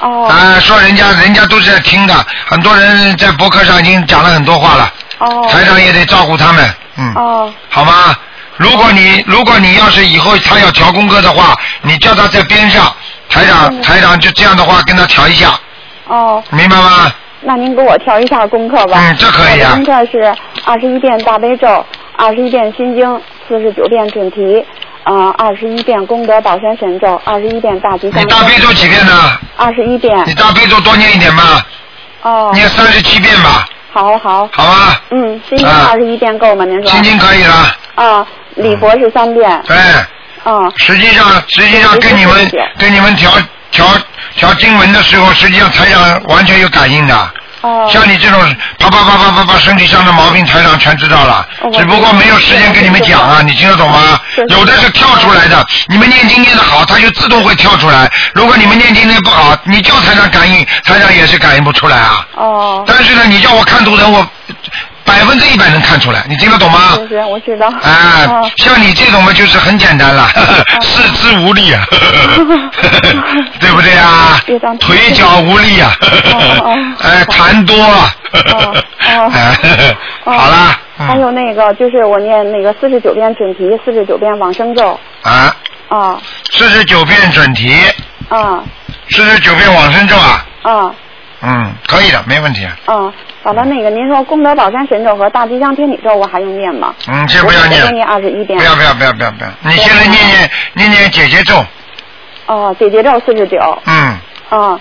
[0.00, 0.26] 哦。
[0.28, 2.14] 啊，说人家人家都是在听的，
[2.46, 5.46] 很多人在博客上已经讲了很多话了，哦。
[5.50, 7.52] 台长也得照顾他们，嗯，哦。
[7.68, 8.14] 好吗？
[8.56, 12.94] 如果你如果你要是以后他要调功课的话，你叫他在边上，
[13.28, 15.58] 台长嗯台长就这样的话跟他调一下，
[16.06, 17.12] 哦，明白吗？
[17.42, 18.98] 那您给我调一下功课吧。
[19.00, 21.84] 嗯这可以啊功课是二十一遍大悲咒，
[22.16, 24.64] 二十一遍心经，四十九遍准提，
[25.04, 29.12] 呃，二十一遍功德宝山神咒，二十一遍大吉祥你大悲咒几遍呢？
[29.56, 30.16] 二十一遍。
[30.26, 31.66] 你大悲咒多念一点吧，
[32.22, 32.50] 哦。
[32.54, 34.48] 念三十七遍吧，好好。
[34.52, 35.00] 好吧？
[35.10, 36.64] 嗯，心经啊二十一遍够吗？
[36.64, 36.90] 您说。
[36.90, 39.62] 心经可以了，啊，礼佛是三遍。
[39.66, 39.76] 对。
[40.44, 40.72] 嗯。
[40.76, 43.30] 实际上，实际上跟你们跟你们调
[43.70, 43.86] 调
[44.36, 47.14] 调经文的时候，实际上台长完全有感应的。
[47.62, 47.88] 哦。
[47.90, 48.38] 像你这种
[48.78, 54.20] 啪啪啪啪啪啪身体上的毛病，台长全知道了哦，只不过没有时间跟你们讲啊，你听得懂吗？
[54.48, 58.10] 有的是跳出来的，你们念经念得好，它就自动会跳出来。
[58.34, 62.26] 如果你们念经念不好，你叫台长感应，台长也是感应不出来啊。
[62.36, 62.84] 哦。
[62.86, 64.26] 但是呢，你叫我看图腾，我
[65.06, 66.78] 百分之一百能看出来，你听得懂吗？
[66.98, 67.68] 是是，我知道。
[67.68, 70.28] 啊哦，像你这种嘛，就是很简单了，
[70.82, 71.86] 四肢无力啊，
[73.60, 74.38] 对不对啊？
[74.80, 75.92] 腿脚无力啊
[77.02, 78.12] 哎，痰多啊。
[80.24, 84.98] 好啦，还有嗯那个，就是我念那个四十九遍准提，四十九遍往生咒。
[85.22, 85.54] 啊，
[85.88, 87.72] 啊四十九遍准提，
[88.28, 88.62] 啊
[89.10, 90.90] 四十九遍往生咒啊，啊
[91.42, 92.66] 嗯，可以的，没问题。
[92.86, 93.12] 啊！
[93.46, 96.92] 好了，那个您说功德宝山神咒和大吉祥天女咒，我还用念吗？
[97.06, 97.80] 嗯，这不要念。
[97.84, 98.58] 我，念二十一遍。
[98.58, 101.64] 不要不要不要不要不要，你现在念念念念姐姐咒，
[102.46, 103.56] 哦，姐姐咒四十九。
[103.86, 104.80] 嗯，啊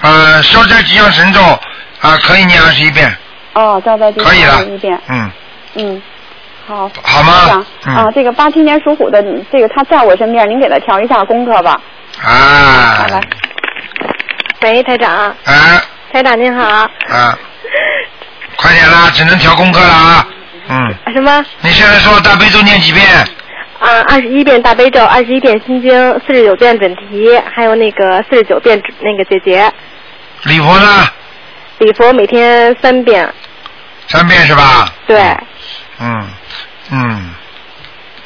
[0.00, 1.40] 呃，消灾吉祥神咒
[2.00, 3.12] 啊，可以念二十一遍，
[3.54, 4.54] 哦，再再可以了。
[4.58, 5.30] 二十一遍。，嗯，
[5.74, 6.02] 嗯，
[6.68, 6.88] 好。
[7.02, 7.66] 好吗？
[7.84, 11.80] 啊，这个八七年属虎的，这个他在我身边，您给他调一下功课吧。
[12.22, 12.94] 啊。
[12.96, 13.20] 好，来，
[14.60, 15.82] 喂，台长，啊。
[16.12, 16.62] 台长您好。
[17.08, 17.38] 啊，
[18.62, 20.26] 快点啦，只能调功课了啊，
[20.68, 21.44] 嗯，什么？
[21.62, 23.04] 你现在说大悲咒念几遍？
[23.80, 25.90] 啊，二十一遍大悲咒，二十一遍心经，
[26.24, 29.70] 四十九遍准提，还有那个四十九遍那个解结。
[30.44, 31.08] 礼佛呢？
[31.78, 33.28] 礼佛每天三遍。
[34.06, 34.88] 三遍是吧？
[35.08, 35.18] 对。
[35.98, 36.28] 嗯
[36.90, 37.34] 嗯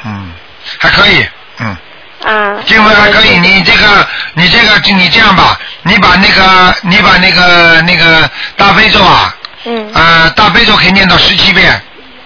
[0.05, 0.33] 嗯，
[0.79, 1.27] 还可以，
[1.61, 1.77] 嗯。
[2.25, 2.57] 啊。
[2.67, 9.35] 经文还可以，你这个，你这个，你这样吧，你把那个，你把那个那个大悲咒啊，
[9.67, 9.91] 嗯。
[9.95, 11.81] 呃，大悲咒可以念到十七遍，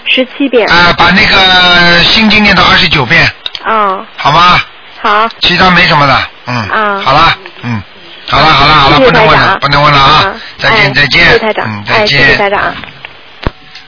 [0.06, 0.68] 十七遍。
[0.68, 3.26] 啊、把那个心经念到二十九遍，
[3.64, 3.98] 啊。
[4.16, 4.60] 好吗？
[5.02, 5.28] 好。
[5.40, 6.56] 其他没什么了，嗯。
[6.68, 7.82] 啊好了，嗯，
[8.28, 12.38] 好了好了好了，不能问了，不能问了啊啊，再见哎再见，嗯，再哎，谢谢见。
[12.38, 12.74] 台长。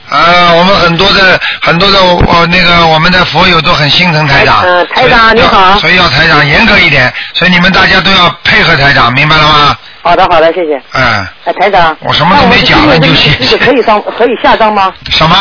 [0.08, 4.60] 啊，我们很多的很多的我那个我们的佛友都很心疼台长。
[4.62, 9.76] 呃台长所以要你好所以要台长严格一点，所以你们大家都要配合台长，明白了吗？
[10.02, 10.76] 好的，好的，谢谢。
[10.94, 13.14] 嗯，哎，台长，我什么都没讲了，你就这
[13.46, 14.92] 写可以上，可以下葬吗？
[15.10, 15.36] 什么？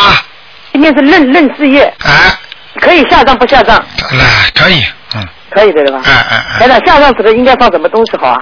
[0.72, 2.12] 今天是认认事业，哎，
[2.80, 3.76] 可以下葬不下葬？
[4.12, 6.02] 来，可以，嗯，可以的对吧？
[6.06, 6.60] 哎哎哎。
[6.60, 8.38] 台长，下葬时候应该放什么东西好啊？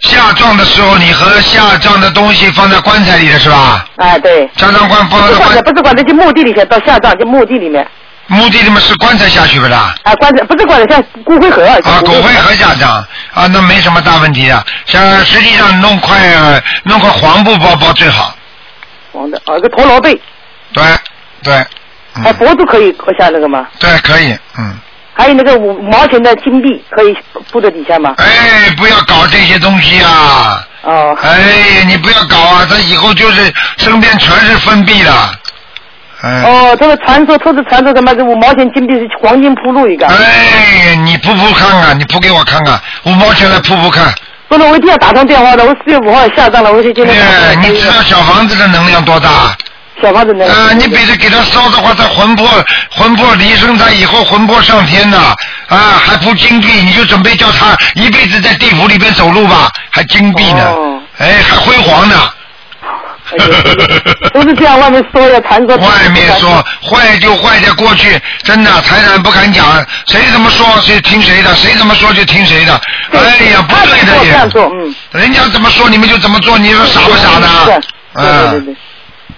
[0.00, 3.84] 下葬的时候，你和下葬的东西放在棺材里的是吧？
[3.96, 4.48] 哎，对。
[4.56, 7.84] 下葬棺放不是棺材，在棺不是棺材，就墓地里面到下葬，就墓地里面。
[8.28, 9.94] 墓地里面是棺材下去不啦？
[10.04, 11.64] 啊，棺材不是棺材，像骨灰盒。
[11.64, 12.90] 啊，骨灰盒下葬
[13.32, 14.64] 啊，那没什么大问题啊。
[14.86, 18.34] 像实际上弄块呃弄块黄布包包最好。
[19.12, 20.12] 黄的，啊，个陀螺被，
[20.72, 20.84] 对
[21.42, 21.54] 对，
[22.14, 23.66] 嗯哎，脖子可以和下那个吗？
[23.80, 24.78] 对，可以，嗯。
[25.14, 27.16] 还有那个五毛钱的金币可以
[27.50, 28.14] 铺在底下吗？
[28.18, 30.64] 哎，不要搞这些东西啊！
[30.82, 31.16] 哦。
[31.22, 32.66] 哎，你不要搞啊！
[32.70, 35.10] 他以后就是身边全是分币的。
[36.22, 36.42] 哎。
[36.42, 38.14] 哦，他们传说，他是传说什么？
[38.14, 40.06] 这五毛钱金币是黄金铺路一个。
[40.06, 44.12] 哎，你铺铺看看，你铺给我看看，五毛钱来铺铺看。
[44.48, 45.64] 不能，我一定要打通电话的。
[45.64, 47.14] 我四月五号下葬了，我就今天。
[47.14, 49.56] 哎，你知道小房子的能量多大？
[50.02, 50.50] 小房子能量。
[50.50, 52.48] 啊，你比如给他烧的话，他魂魄
[52.90, 55.34] 魂魄离身，他以后魂魄上天呐！
[55.68, 62.14] 啊，还铺金币，你就准备叫他一辈子在地府里边走路吧，还金币呢，哦哎，还辉煌呢。
[64.32, 65.76] 都是这样，外面说的传说。
[65.76, 69.64] 外面说坏就坏在过去，真的台长不敢讲，
[70.06, 72.80] 谁怎么说谁听谁的，谁怎么说就听谁的。
[73.12, 75.20] 哎呀，不对的也。
[75.20, 77.48] 人家怎么说你们就怎么做，你说傻不傻的？
[78.14, 78.76] 对对对对。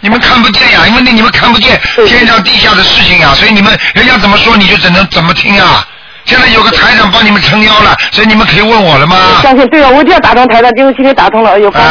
[0.03, 5.87] 你们看不见呀，因为那你们看不见天上地下的事情呀，所以你们人家怎么说你就只能怎么听啊。
[6.31, 9.17] 现在有个台长帮你们撑腰了，所以你们可以问我了吗？
[9.43, 11.83] 相信对啊，我一定要打通台长，因为今天打通了，哎呦，帮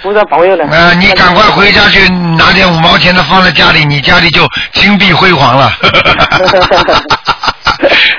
[0.00, 0.64] 菩萨保佑了。
[0.66, 5.72] 啊，你赶快回家去拿点五毛钱的放在家里，你家里就金碧辉煌了。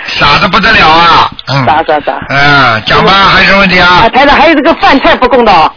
[0.07, 1.31] 傻的不得了啊！
[1.47, 1.65] 嗯。
[1.65, 2.19] 傻傻傻。
[2.27, 4.01] 嗯，讲吧，还有什么问题啊？
[4.03, 5.71] 啊，台长，还有这个饭菜不供的啊，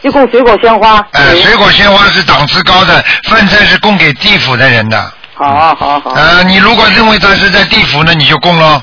[0.00, 1.04] 就供水果鲜花。
[1.10, 5.12] 呃，水果鲜花是档次高的，饭菜是供给地府的人的。
[5.34, 6.12] 好好好。
[6.14, 8.80] 呃，你如果认为他是在地府那，你就供喽。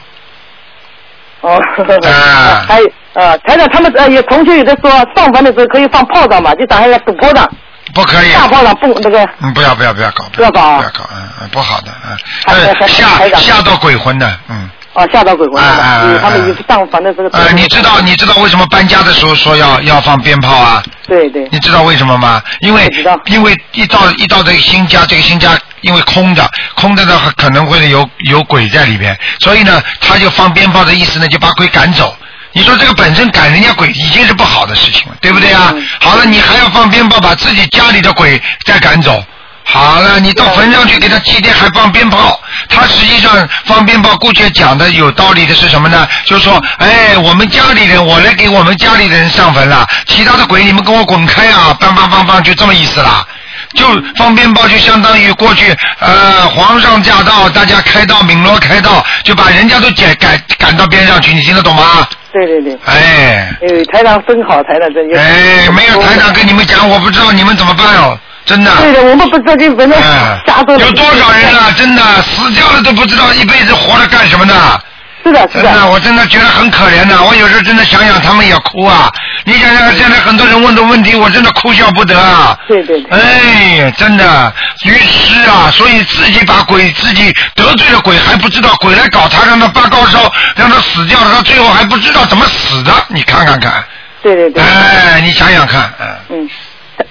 [1.42, 1.60] 哦。
[2.08, 2.66] 啊。
[2.68, 7.50] 还有呃，台长他们呃有同学有的说上坟的时候可以放炮仗嘛，就打那个赌炮仗。
[7.94, 8.32] 不可以。
[8.34, 9.28] 大炮仗不那个。
[9.42, 10.78] 嗯，不要不要不要搞，不要搞啊。
[10.78, 14.70] 不要搞，嗯嗯，不好的，嗯，吓吓到鬼魂的，嗯。
[14.94, 15.62] 哦，吓到鬼魂了。
[15.62, 17.30] 啊啊啊嗯他们有上坟的时候。
[17.32, 20.84] 呃，你知道你知道为什么搬家的时候说要要放鞭炮啊？
[21.08, 21.48] 对对。
[21.52, 22.42] 你知道为什么吗？
[22.60, 22.90] 因为
[23.28, 32.14] 因为一到一到这个新家，这个新家因为空着，空着的呢可能会有有鬼在里边，所以呢，他就放鞭炮的意思呢，就把鬼赶走。
[32.54, 35.74] 你说这个本身赶人家鬼已经是不好的事情了，对不对啊？
[36.02, 39.24] 好了，你还要放鞭炮把自己家里的鬼再赶走。
[39.64, 42.40] 好了，你到坟上去给他祭奠，还放鞭炮。
[42.68, 46.08] 他实际上放鞭炮，过去讲的有道理的是什么呢？
[46.26, 51.76] 就是说，哎，我们家里人，我来给我们家里人上坟了，其他的鬼你们给我滚开啊！
[51.80, 53.26] 梆梆梆梆，就这么意思啦。
[53.74, 53.86] 就
[54.18, 62.06] 放鞭炮就相当于过去呃皇上驾到，大家开道鸣锣开道，就把人家都赶赶赶到边上去，你听得懂吗？
[62.34, 62.78] 对对对。
[62.86, 65.18] 哎哎，台长真好，台长真。
[65.18, 68.72] 哎，没有台长跟你们讲，我不知道你们怎么办哦，真的。
[68.78, 70.00] 对的，我们不知道就反正
[70.46, 70.78] 瞎说。
[70.78, 71.72] 有多少人啊？
[71.78, 74.80] 真的死掉了都不知道一辈子活着干什么呢。
[75.24, 77.22] 是的，是真的，我真的觉得很可怜的。
[77.22, 79.08] 我有时候真的想想，他们也哭啊。
[79.44, 82.58] 你想想，现在很多人问的问题，我真的哭笑不得啊。
[82.68, 83.20] 对对对。
[83.20, 84.52] 哎，真的，
[84.84, 85.70] 于是啊！
[85.72, 92.92] 所以自己把鬼自己得罪了鬼，还不知道鬼来搞他，让他发高烧，让他死掉了，他最后还不知道怎么死的。
[93.10, 93.84] 你看看看。
[94.24, 94.64] 对对对。
[94.64, 96.08] 哎，你想想看，嗯。
[96.32, 96.50] 嗯。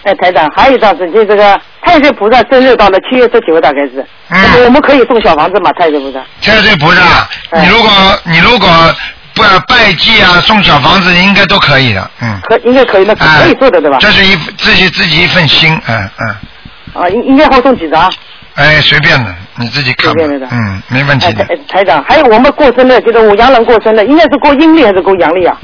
[0.02, 4.04] 哎，台长，还有一张是就这个太岁菩萨生日到了七月十九，大概是。
[4.28, 4.64] 嗯。
[4.64, 5.72] 我们可以送小房子吗？
[5.78, 6.20] 太岁菩萨。
[6.42, 7.28] 太岁菩萨，
[7.60, 7.90] 你如果
[8.24, 8.68] 你如果
[9.34, 12.40] 不拜祭啊，送小房子应该都可以的，嗯。
[12.42, 13.98] 可应该可以，那可以做的对吧？
[14.00, 17.02] 这是一自己自己一份心，嗯嗯。
[17.02, 18.12] 啊，应应该好送几张？
[18.56, 20.46] 哎，随便的，你自己看随便的。
[20.50, 21.44] 嗯，没问题的。
[21.44, 25.56] 哎，台长，还有我们过生日，就是我洋人过生日，应该是过阴历还是过阳历啊？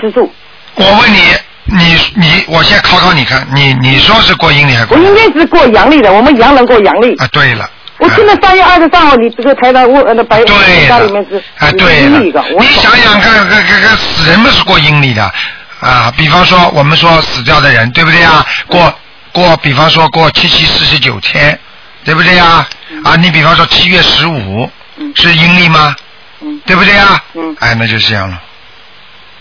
[0.00, 0.30] 吃素。
[0.74, 1.18] 我问你。
[1.66, 4.96] 你你，我先考考你看，你你说是过阴历还是过？
[4.96, 7.14] 我应该是过阳历的，我们阳人过阳历。
[7.16, 7.68] 啊，对了。
[7.98, 12.44] 我现在三月二十三号，你这个台长我那白家里面是啊，对阴历的。
[12.58, 15.32] 你想想看，看看看，死人们是过阴历的
[15.80, 16.12] 啊。
[16.16, 18.46] 比方说，我们说死掉的人，对不对啊？
[18.68, 18.94] 过
[19.32, 21.58] 过，比方说过七七四十九天，
[22.04, 22.68] 对不对呀？
[23.02, 24.70] 啊，你比方说七月十五
[25.14, 25.96] 是阴历吗？
[26.42, 26.60] 嗯。
[26.66, 27.20] 对不对呀？
[27.34, 27.56] 嗯。
[27.60, 28.38] 哎，那就这样了。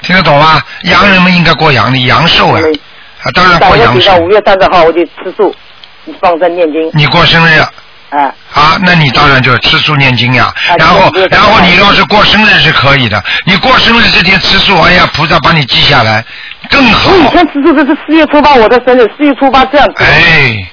[0.05, 0.61] 听得懂吗？
[0.83, 2.61] 阳人们应该过阳历，阳寿啊，
[3.23, 4.15] 啊，当然过阳寿。
[4.17, 5.53] 五月三十号我就吃素，
[6.21, 6.91] 放生念经。
[6.93, 7.59] 你过生日。
[8.11, 8.31] 啊。
[8.53, 10.53] 啊，那你当然就吃素念经呀。
[10.77, 16.23] 然后，然后你要是过生日是可以的，你过生日这天吃素，哎呀，菩萨把你记下来，
[16.69, 17.09] 更好。
[17.11, 20.03] 我以前吃素这是四月初八我的生日，四月初八这样子。
[20.03, 20.71] 哎。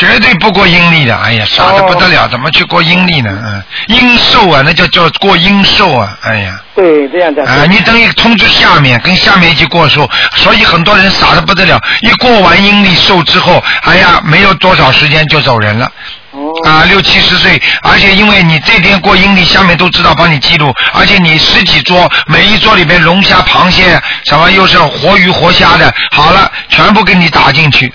[0.00, 3.30] 绝对不过阴历的，哎呀，傻的不得了，怎么去过阴历呢？
[3.44, 6.58] 嗯，阴寿啊，那叫叫过阴寿啊，哎呀。
[6.74, 7.44] 对，这样的。
[7.44, 15.92] 啊，你等于通知下面，跟下面一起过寿，所以很多人傻的不得了，一过完阴历寿之后，哎呀，没有多少时间就走人了。
[16.30, 16.50] 哦。
[16.66, 27.92] 啊，六七十岁，而且因为你这边过阴历，下面都知道帮你记录，而且你十几桌，每一桌里面龙虾、螃蟹，什么又是活鱼、活虾的，好了，全部给你打进去，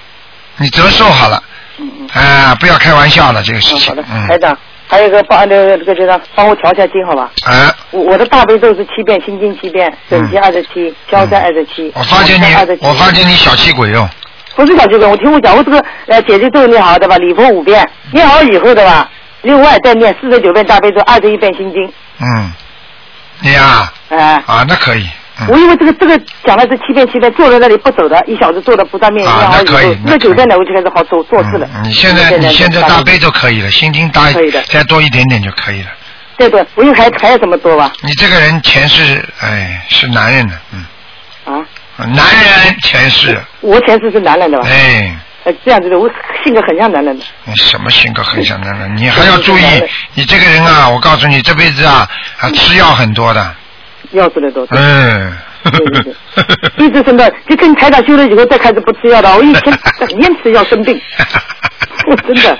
[0.57, 1.41] 你折寿好了。
[1.77, 2.07] 嗯嗯。
[2.13, 3.89] 啊，不要开玩笑了，这个事情。
[3.89, 4.57] 好的，台长，
[4.87, 7.29] 还有一个帮那个这个这个帮我调一下经，好吧？
[7.45, 7.73] 啊。
[7.91, 11.91] 我我的大悲咒是七遍，心经七遍，准提二十七，消灾二十七。
[11.95, 12.45] 我发现你，
[12.81, 14.09] 我发现你小气鬼哦。
[14.55, 17.17] 不是小气鬼，我听我讲，我这个呃姐姐咒念好对吧？
[17.17, 19.09] 礼佛五遍，念好以后对吧？
[19.41, 21.93] 另外再念四十九遍大悲咒，二十一遍心经。
[22.19, 22.53] 嗯。
[23.41, 23.91] 你呀。
[24.09, 24.41] 哎。
[24.45, 25.07] 啊，那可以。
[25.49, 31.67] 我以为这个这个讲的是七遍七遍，坐在那里不走的，一小时坐在菩萨面前，那可以后那九遍呢，我就开始好做做事了。
[31.83, 34.31] 你现在你现在大悲就可以了，心经大
[34.69, 35.89] 再多一点点就可以了。
[36.37, 37.91] 对对，我有还还有这么多吧？
[38.01, 40.85] 你这个人前世哎是男人的，嗯。
[41.45, 41.65] 啊。
[41.97, 43.37] 男人前世。
[43.61, 44.67] 我前世是男人的吧？
[44.69, 45.15] 哎。
[45.45, 46.09] 呃，这样子的，我
[46.43, 47.23] 性格很像男人的。
[47.43, 48.97] 你什么性格很像男人？
[48.97, 49.63] 你还 要注意，
[50.15, 53.55] 你这个人啊，我告诉你，这辈子啊，啊吃药很多的。
[54.11, 54.65] 药吃的多。
[54.71, 55.33] 嗯。
[55.65, 60.95] 对对对，一直生到就跟台长修了以后再开始不吃药了，我以前整天吃药生病，
[62.27, 62.57] 真的，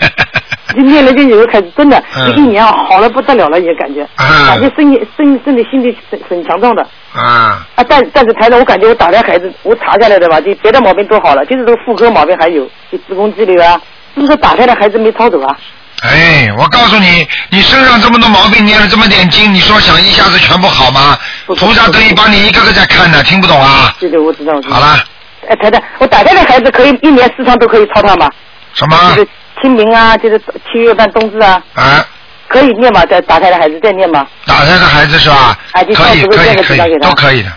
[0.73, 6.81] 就念了经以后开始真的，这一年好了不得了了也感觉，感觉身体身身体心理很很强壮的。
[7.13, 7.63] 啊。
[7.75, 13.79] 啊，但但是台长，我感觉我打胎孩子，我查下来的吧，就别的毛病都好了，就是这个妇科毛病还有，就子宫肌瘤啊，
[14.15, 15.55] 是不是打胎的孩子没抄走啊？
[16.01, 21.17] 哎，我告诉你，你身上这么多毛病，念了这么点经，你说想一下子全部好吗？
[21.47, 23.93] 菩萨等于帮你一个个在看呢，听不懂啊？
[23.99, 24.53] 对对，我知道。
[24.69, 25.03] 好了。
[25.47, 28.29] 哎，太太，我打胎的孩子可以一年四场都可以抄他吗？
[28.73, 29.13] 什么？
[29.15, 29.29] 就是
[29.61, 30.39] 清明啊，就是
[30.71, 31.61] 七月半冬至啊。
[31.73, 32.05] 啊。
[32.47, 33.03] 可以念吗？
[33.05, 34.27] 在打胎的孩子在念吗？
[34.45, 35.57] 打胎的孩子是吧？
[35.73, 35.81] 可
[36.13, 37.51] 以可以可以，都可以的。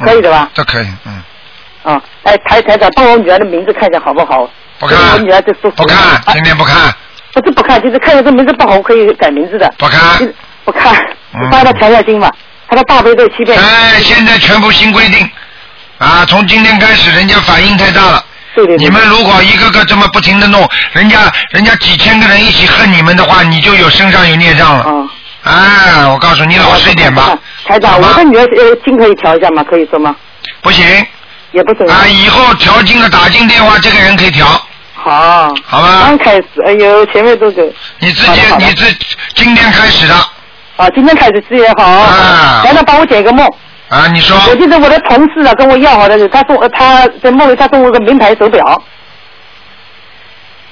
[0.00, 0.50] 可以的吧？
[0.54, 1.22] 都可以，嗯。
[1.84, 4.48] 啊，哎，台台长，帮我女儿的名字看一下好不好？
[4.78, 4.98] 不看。
[5.12, 5.70] 我女儿在说。
[5.72, 6.92] 不看，今天不看。
[7.32, 9.72] 不是不看，就是看见这名字不好，可以改名字的。
[9.78, 10.94] 不看，不看，
[11.50, 12.30] 帮他调下心嘛。
[12.68, 13.58] 他的大悲咒七遍。
[13.58, 15.28] 哎，现在全部新规定
[15.98, 16.24] 啊！
[16.26, 18.24] 从今天开始，人家反应太大了。
[18.54, 18.76] 对对。
[18.76, 24.84] 你们如果一个个这么不停的弄，人家人家几千个人一起恨你们的话，你就有身上有孽障了。
[24.84, 25.10] 啊。
[25.44, 27.36] 哎，我告诉你，老实一点吧。
[27.66, 29.64] 台长，我的女儿呃经可以调一下吗？
[29.64, 30.14] 可以说吗？
[30.60, 30.86] 不行。
[31.52, 31.86] 也不行。
[31.86, 34.46] 啊，以后调经的打进电话，这个人可以调。
[35.04, 36.04] 好，好吧。
[36.06, 37.72] 刚开始，哎呦，前面都是。
[37.98, 38.86] 你自己，你自
[39.34, 40.14] 今天开始的。
[40.76, 41.84] 啊，今天开始事业好。
[41.84, 42.62] 啊。
[42.64, 43.44] 来，他帮我解个梦。
[43.88, 44.36] 啊，你说。
[44.48, 48.80] 我记得我的同事啊，跟我要好的是，他送他在梦里他送我个名牌手表。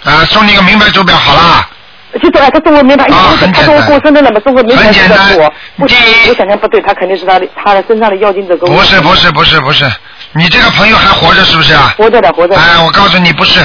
[0.04, 1.68] 啊，送你个名牌手表好啦。
[2.14, 5.52] 就是哎，他送我名牌，啊他说我过生日了嘛，送我名牌很简单给我。
[5.76, 8.76] 我第一我想想不对，他肯定是他的他的身上的妖精者跟我。
[8.76, 9.84] 不是不是不是不是，
[10.32, 11.92] 你这个朋友还活着是不是啊？
[11.98, 12.60] 活着的活着的。
[12.60, 13.60] 哎，我告诉你不是，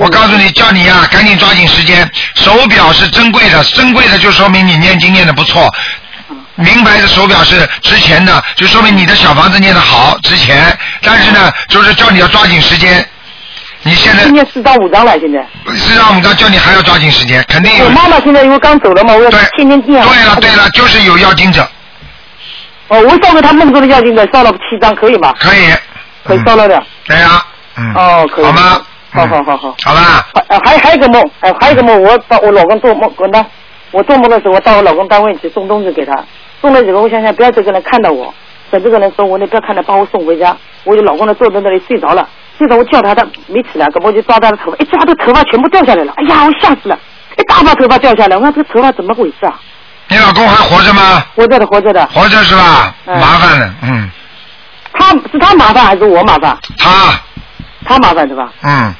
[0.00, 2.10] 我告诉你，叫你呀、赶紧抓紧时间。
[2.34, 5.68] 手表是珍贵的，珍贵的就说明你念经念的不错。
[6.54, 10.74] 名牌的手表是值钱的，就说明你的小房子念的好，值钱。
[11.02, 13.06] 但是呢，就是叫你要抓紧时间。
[13.82, 15.46] 你现在今天四张五张了，现在。
[15.76, 17.90] 是让我们刚叫你还要抓紧时间，肯定有我。
[17.90, 20.02] 妈妈现在因为刚走了嘛，我要对天天念。
[20.02, 21.62] 对了对了，就是有妖精者，
[22.88, 25.34] 哦，我烧给他梦中的妖精者烧了七张，可以吗？
[25.38, 25.68] 可以。
[26.24, 26.82] 可以烧了的。
[27.06, 27.44] 对呀，
[27.76, 27.92] 嗯。
[27.94, 28.44] 哦，可以。
[28.46, 28.80] 好吗？
[29.12, 29.74] 好好好好。
[29.84, 30.00] 好吧。
[30.34, 33.44] 还呃还还有一个梦，哎，还有一个梦，我到我老公做梦，我呢，
[33.90, 36.14] 我做梦的时候，我到我老公单位去送东西给他，
[36.60, 38.32] 送了以后，我想想不要这个人看到我，
[38.70, 40.56] 等这个人说我，你不要看到，把我送回家。
[40.84, 46.98] 我就老公呢坐在那里睡着了，睡着我叫他，他没起来，可我就抓他的头发，一抓他头发全部掉下来了，哎呀，我吓死了，
[47.36, 49.54] 一大把头发掉下来，我说这个头发怎么回事啊？
[50.08, 51.22] 你老公还活着吗？
[51.36, 52.06] 活着的，活着的。
[52.06, 52.94] 活着是吧？
[53.06, 54.10] 嗯麻烦了，嗯，
[54.94, 56.56] 他是他麻烦还是我麻烦？
[56.78, 56.88] 他，
[57.84, 58.50] 他麻烦是吧？
[58.62, 58.94] 嗯，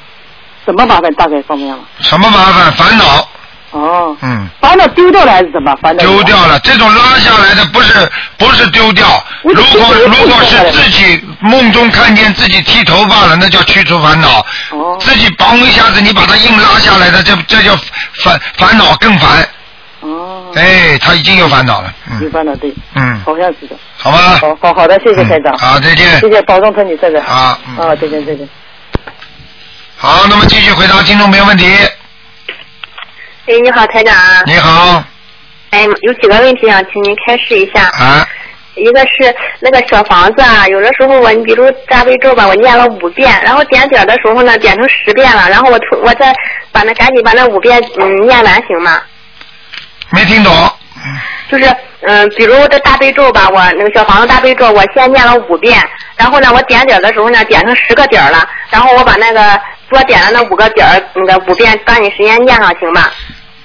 [0.65, 1.11] 什么麻烦？
[1.13, 1.79] 大概方面了？
[1.99, 2.71] 什么麻烦？
[2.73, 3.27] 烦恼，
[3.71, 5.75] 哦，嗯，烦恼丢掉了还是什么？
[5.81, 6.59] 烦恼丢掉了。
[6.59, 9.07] 这种拉下来的不是不是丢掉，
[9.43, 14.39] 我如果这个如果是自己梦中看见自己剃头发了，那叫去除烦恼。
[14.71, 17.75] 哦自己嘣一下子，你把它硬拉下来的，这这叫
[18.23, 19.47] 烦烦恼更烦。
[20.01, 23.75] 哦，哎，他已经有烦恼了，嗯有烦恼对，嗯，好像是的。
[23.97, 24.17] 好吧？
[24.41, 25.57] 好好好的，谢谢台长嗯。
[25.57, 26.19] 好，再见。
[26.19, 27.21] 谢谢，保重身体，再见。
[27.23, 28.47] 好，嗯，啊，再见，再见。
[30.03, 31.63] 好，那么继续回答听众朋友问题。
[33.45, 34.15] 哎，你好，台长。
[34.47, 35.03] 你好，
[35.69, 37.83] 哎，有几个问题想请您开示一下。
[37.83, 38.27] 啊，
[38.73, 46.33] 一个是那个小房子啊，有的时候我，你比如大悲咒吧，我念了五遍，然后点点的时候呢，点成十遍了，然后我突我再
[46.71, 48.99] 把那赶紧把那五遍嗯念完行吗？
[50.09, 50.51] 没听懂。
[51.47, 51.75] 就是
[52.07, 55.79] 嗯，比如这大悲咒吧，我那个小房子大悲咒，我先念了五遍，
[56.15, 59.61] 然后呢，我点点的时候呢，点成十个点儿了，然后我把那个
[59.91, 63.11] 多点了那五个点儿，那个五遍抓紧时间念上行吧？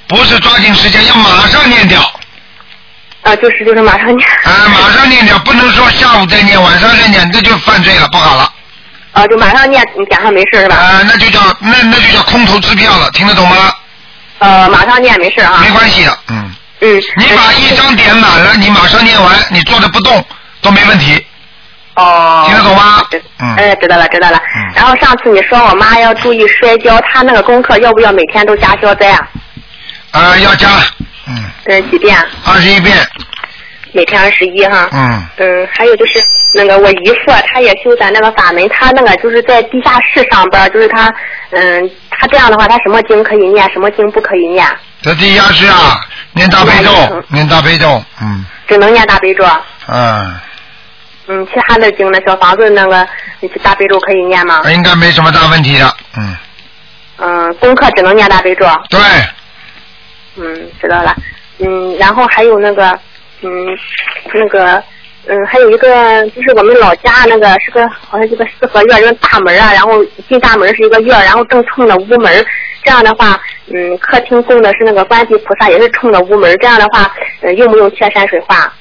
[0.08, 2.00] 不是抓紧时间，要马上念掉。
[3.22, 4.28] 啊，就是就是马上念。
[4.28, 8.52] 啊， 马上念掉，不能说下午再念，晚上再念，那就犯罪了，不好了。
[9.12, 10.76] 啊，就马上念，你点上没事是吧？
[10.76, 13.72] 啊，那就叫那那就叫空头支票了，听得懂吗？
[14.38, 15.60] 呃，马上念没事啊。
[15.62, 16.54] 没关系的，嗯。
[16.80, 17.02] 嗯。
[17.16, 20.24] 你把一张点满了，你马上念完，你坐着不动
[20.60, 21.24] 都没问题。
[21.96, 22.44] 哦。
[22.46, 23.02] 听得懂吗？
[23.40, 23.56] 嗯。
[23.56, 24.40] 哎，知道了，知道了。
[24.74, 29.28] 然后上次你说我妈要注意摔跤，她那个功课要不要每天都加消灾啊？
[30.12, 30.68] 啊，要加
[31.26, 32.16] 嗯，几遍？
[32.44, 32.96] 二十一遍，
[33.92, 34.88] 每天二十一哈。
[34.92, 35.26] 嗯。
[35.38, 36.22] 嗯，还有就是
[36.54, 41.12] 那个我姨父啊，他也修咱那个法门，他那个就是在地下室上班，就是他，
[41.50, 44.64] 嗯，他这样的话，他什么经可以念，什么经不可以念？
[45.02, 46.00] 在地下室啊，
[46.32, 49.44] 念大悲咒，念大悲咒，嗯只能念大悲咒。
[49.88, 50.34] 嗯，
[51.28, 53.06] 嗯，其他的经呢，小房子那个
[53.40, 54.62] 那些大悲咒可以念吗？
[54.72, 56.36] 应该没什么大问题的，嗯，
[57.18, 58.64] 嗯，功课只能念大悲咒。
[58.88, 59.00] 对，
[60.36, 61.14] 嗯，知道了。
[61.58, 62.98] 嗯，然后还有那个，
[63.42, 63.50] 嗯，
[64.34, 64.82] 那个，
[65.26, 72.44] 嗯，还有一个就是我们老家那个是个好像是个四合院，就是大门啊，然后进大门是一个院，然后正冲着屋门。
[72.84, 73.40] 这样的话，
[73.74, 76.56] 嗯，客厅供的是那个观世菩萨，也是冲着屋门。
[76.60, 77.10] 这样的话，
[77.40, 78.72] 嗯，用不用贴山水画？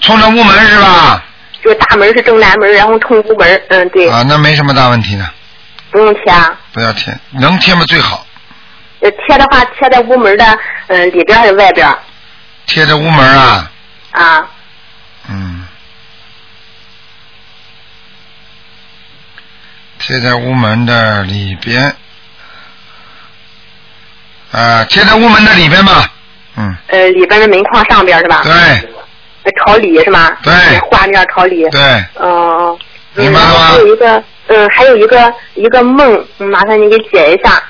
[0.00, 1.24] 冲着屋门是吧？
[1.62, 3.62] 就是大门是正南门，然后冲屋门。
[3.68, 5.28] 嗯，对，啊，那没什么大问题的，
[5.90, 6.58] 不用贴啊。
[6.72, 8.26] 不要贴，能贴嘛最好，
[9.00, 10.58] 呃，贴的话贴在屋门的
[10.88, 11.88] 嗯、里边还是外边？
[12.66, 13.70] 贴着屋门啊，
[14.12, 14.46] 啊，
[15.28, 15.66] 嗯，
[19.98, 21.94] 贴在屋门的里边，
[24.52, 26.12] 啊，贴在屋门的里边吧，
[26.56, 28.42] 嗯，呃，里边的门框上边是吧？
[28.44, 28.80] 对呃
[29.58, 30.36] 朝里是吗？
[30.42, 31.68] 对画面朝里。
[31.70, 31.80] 对，
[32.16, 32.78] 哦、
[33.16, 37.62] 嗯，明白了吗还有一个，嗯，还有一个一个梦，嗯麻烦你给解一下。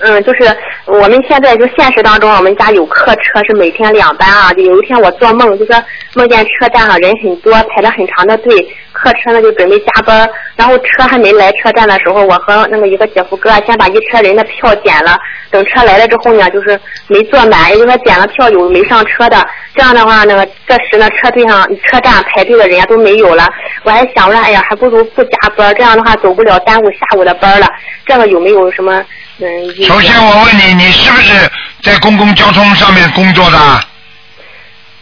[0.00, 0.56] 嗯，就是
[0.86, 4.50] 我们现在就现实当中，我们家有客车是每天两班啊。
[4.54, 5.76] 就有一天我做梦，就说
[6.14, 10.28] 梦见车站上人很多，排了很长的队，客车呢就准备加班。
[10.54, 15.18] 然后车还没来车站的时候，我和那个一个姐夫哥先把一车人的票捡了。
[15.50, 16.78] 等车来了之后呢，就是
[17.08, 19.44] 没坐满，也就是说捡了票有没上车的。
[19.74, 23.48] 这样的话，那个这时呢，车队上车站排队的人家都没有了。
[23.82, 27.66] 我还想着，哎呀，还不如不加班，这样的话走不了耽误下午的班了。
[28.06, 29.04] 这个有没有什么
[29.38, 29.74] 嗯？
[29.84, 31.50] 首先我问你，你是不是
[31.82, 33.58] 在公共交通上面工作的？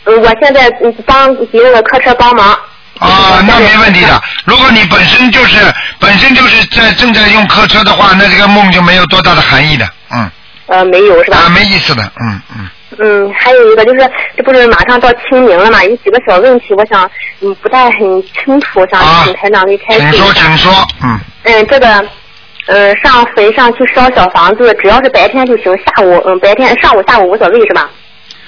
[0.04, 0.70] 嗯，我现在
[1.04, 2.58] 帮别人的客车帮忙。
[3.00, 4.22] 啊，那没问题的。
[4.44, 5.58] 如果你本身就是
[5.98, 10.30] 本身就是在正在用客车的话，那这个梦就没有多大的含义的，嗯。
[10.66, 11.38] 呃，没有是吧？
[11.38, 12.70] 啊，没意思的，嗯嗯。
[12.98, 15.82] 嗯，还有一个就是，这不是马上到清明了嘛？
[15.82, 21.18] 有几个小问题，我想嗯不太很清楚，想请台长给开示啊请说，请说，嗯。
[21.44, 22.04] 嗯，这个，
[22.66, 27.88] 呃，上坟上去烧小房子，只要是白天就行，下午嗯白天上午下午无所谓是吧？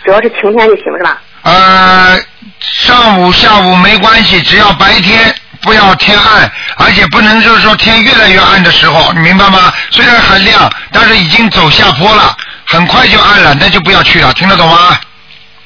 [0.04, 1.20] 只要是晴天就行是吧？
[1.42, 2.18] 呃，
[2.60, 9.72] 上午下午没关系，只要白天不要天暗，而且不能就是说天越来越暗的时候，你明白吗？
[9.90, 12.36] 虽然很亮，但是已经走下坡了，
[12.66, 14.98] 很快就暗了，那就不要去了，听得懂吗？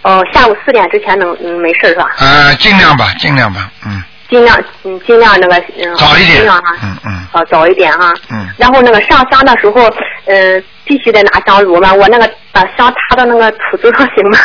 [0.03, 2.07] 哦、下午四点之前能嗯没事是吧？
[2.19, 8.13] 呃，尽量吧，尽量吧，嗯尽量嗯尽量那个嗯早一点尽量哈嗯嗯哦早一点哈。
[8.31, 8.49] 嗯。
[8.57, 9.83] 然后那个上香的时候，
[10.27, 11.93] 呃，必须得拿香炉嘛。
[11.93, 14.39] 我那个把香插到那个土堆上行吗？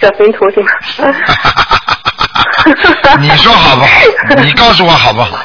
[0.00, 0.70] 小坟头行吗？
[3.20, 3.88] 你说好不好？
[4.42, 5.38] 你告诉我好不好？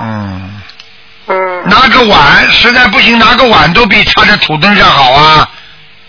[0.00, 0.60] 嗯。
[1.26, 1.62] 嗯。
[1.68, 5.48] 拿个碗，实在不行拿个碗都比插在土墩上好啊。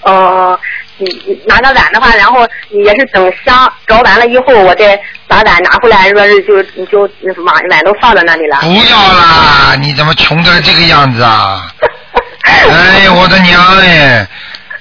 [0.03, 0.59] 哦，
[0.97, 7.01] 你你拿个碗的话，然后你也是等香着完了以后，我再把碗拿回来，说是就你就
[7.43, 8.57] 碗碗都放在那里了。
[8.61, 9.75] 不要啦！
[9.79, 11.67] 你怎么穷成这个样子啊？
[12.43, 14.27] 哎呀，我的娘哎！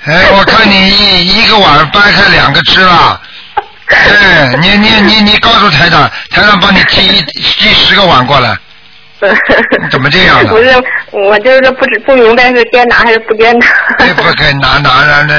[0.05, 3.21] 哎，我看你一一个碗掰开两个吃了。
[3.87, 8.57] 哎，你你你你告诉台长，台长帮你寄一寄十个碗过来。
[9.91, 10.75] 怎么这样呢不是，
[11.13, 13.67] 我就是不知不明白是该拿还是不该拿。
[13.99, 15.35] 哎，不该拿拿拿那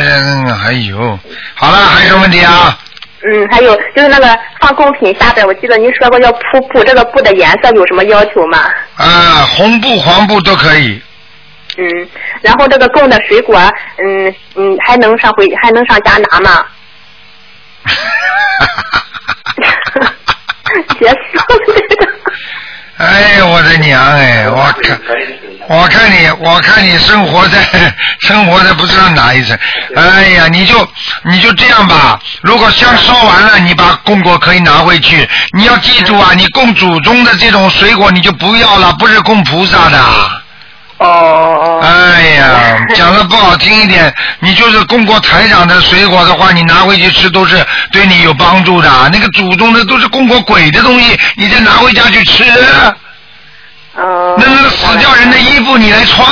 [0.67, 1.19] 哎呦，
[1.55, 2.77] 好了，还有什么问题啊？
[3.25, 8.69] 嗯，还有就是那个放贡品下边，我记得您说过要铺布，这个布的颜色有什么要求吗？
[8.95, 11.01] 啊，红布黄布都可以。
[11.77, 12.07] 嗯，
[12.41, 13.59] 然后这个供的水果，
[13.97, 16.65] 嗯嗯，还能上回还能上家拿吗？
[20.99, 22.13] 结束了。
[22.97, 24.47] 哎，我的娘哎！
[24.49, 24.99] 我看，
[25.67, 27.57] 我看你，我看你生活在
[28.21, 29.57] 生活在不知道哪一层。
[29.95, 30.87] 哎呀，你就
[31.23, 32.19] 你就这样吧。
[32.41, 35.27] 如果香烧完了，你把供果可以拿回去。
[35.57, 40.42] 你要记住啊，你供祖宗的这种水果你就不要了，不是供菩萨的。
[40.97, 41.79] 哦哦。
[41.81, 48.89] 哎呀，讲的不好听一点，你就是供过台长的水果的话，你拿回去吃都是对你有帮助的。
[49.11, 52.43] 那个祖宗的都是供过鬼的东西，你再拿回家去吃。
[53.95, 54.35] 哦。
[54.37, 56.25] 那那个死掉人的衣服你来穿，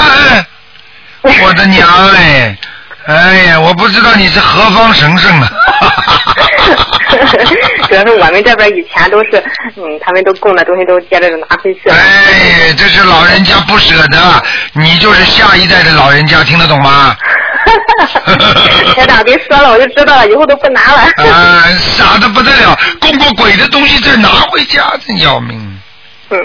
[1.21, 2.57] 我的娘哎！
[3.07, 5.51] 哎呀，我不知道你是何方神圣啊！
[7.87, 9.43] 主要是我们这边以前都是，
[9.75, 11.95] 嗯，他们都供的东西都接着拿回去了。
[11.95, 14.43] 哎，这是老人家不舍得，
[14.73, 17.15] 你就是下一代的老人家，听得懂吗？
[18.95, 21.01] 台长别说了，我就知道了，以后都不拿了。
[21.27, 25.79] 啊， 傻的不得了，供过鬼的东西再拿回家，真要命。
[26.29, 26.37] 嗯，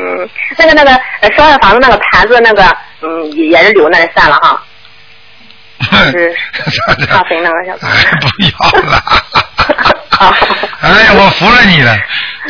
[0.59, 0.91] 那个那个
[1.21, 2.65] 呃烧了房子那个盘子那个，
[3.03, 4.61] 嗯，也也是留那里算了哈。
[6.11, 6.35] 是
[7.07, 7.87] 上坟那个小子。
[8.21, 9.03] 不要了。
[10.81, 11.97] 哎，我服了你了，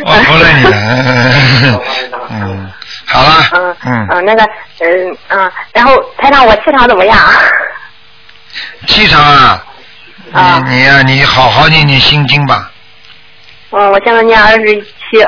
[0.05, 1.81] 我服了你了。
[2.29, 2.71] 嗯，
[3.05, 3.45] 好了。
[3.53, 4.07] 嗯嗯。
[4.11, 4.43] 嗯，那个
[4.79, 7.17] 嗯嗯，然后台长我气场怎么样？
[8.87, 9.21] 气场
[10.33, 12.71] 啊，你你呀、你好好念念心经吧，
[13.71, 15.25] 嗯，我现在念二十七。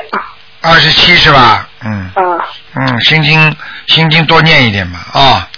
[0.62, 1.68] 二十七是吧？
[1.84, 2.39] 嗯嗯
[2.76, 3.55] 嗯，心经
[3.88, 5.49] 心经多念一点吧啊，多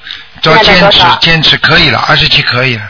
[0.43, 2.83] 念了坚持坚持可以了，二十七可以了。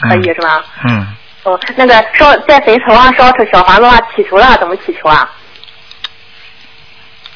[0.00, 0.62] 可以是吧？
[0.88, 1.06] 嗯，
[1.44, 5.28] 哦，那个烧在坟头上烧小房子的话，祈求了怎么祈求啊？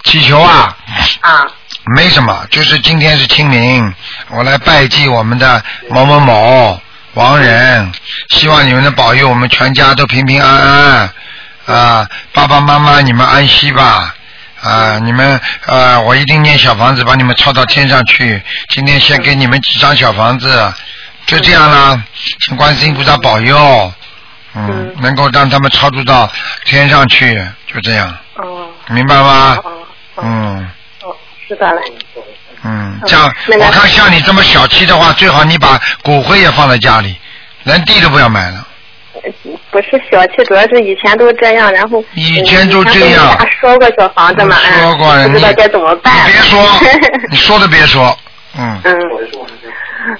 [0.04, 0.76] 祈求啊，
[1.20, 1.46] 啊，
[1.96, 3.94] 没什么，就是今天是清明，
[4.30, 6.80] 我来拜祭我们的某某某
[7.14, 7.92] 亡人，
[8.28, 11.12] 希望你们能保佑我们全家都平平安安
[11.66, 14.14] 啊，爸爸妈妈你们安息吧。
[14.62, 18.42] 啊，你们呃，我一定念小房子，把你们抄到天上去。
[18.68, 20.72] 今天先给你们几张小房子，
[21.26, 22.02] 就这样啦。
[22.40, 23.92] 请观世音菩萨保佑，
[24.54, 26.30] 嗯，能够让他们超度到
[26.64, 27.34] 天上去，
[27.66, 29.58] 就这样，哦明白吗？
[29.64, 29.72] 哦
[30.22, 30.70] 嗯
[31.02, 31.16] 哦，
[31.48, 31.80] 知道了。
[32.62, 37.16] 嗯，这样我看像你这么小气的话，最好你把骨灰也放在家里，
[37.62, 38.66] 连地都不要买了。
[39.70, 43.36] 不是小气，主要是以前都这样，然后以前都这样。
[43.60, 46.12] 说过小房子嘛，哎说过，不知道该怎么办。
[46.26, 46.60] 别说，
[47.30, 48.16] 你说都别说，
[48.58, 48.94] 嗯，嗯。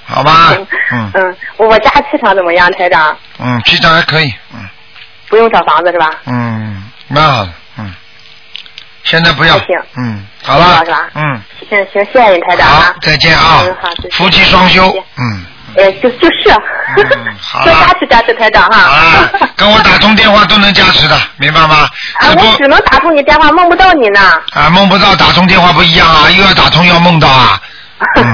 [0.04, 0.54] 好吧，
[0.92, 3.16] 嗯嗯，我家气场怎么样，台长？
[3.38, 4.60] 嗯，气场还可以，嗯。
[5.28, 6.10] 不用小房子是吧？
[6.26, 7.94] 嗯，蛮好的，嗯，
[9.04, 9.58] 现在不要
[9.96, 12.80] 嗯，好了是吧，嗯，行行，谢谢你台长啊。
[12.92, 13.64] 好。，再见啊。
[14.12, 15.46] 夫妻双修，嗯，
[15.76, 16.50] 呃，就就是，
[17.40, 18.78] 好多加，持加持台长哈。
[18.78, 21.88] 啊， 跟我打通电话都能加持的，明白吗？
[22.20, 24.20] 啊，我只能打通你电话，梦不到你呢。
[24.52, 27.60] 啊，梦不到打通电话不一样啊，又要打通又要梦到啊。
[28.16, 28.32] 嗯，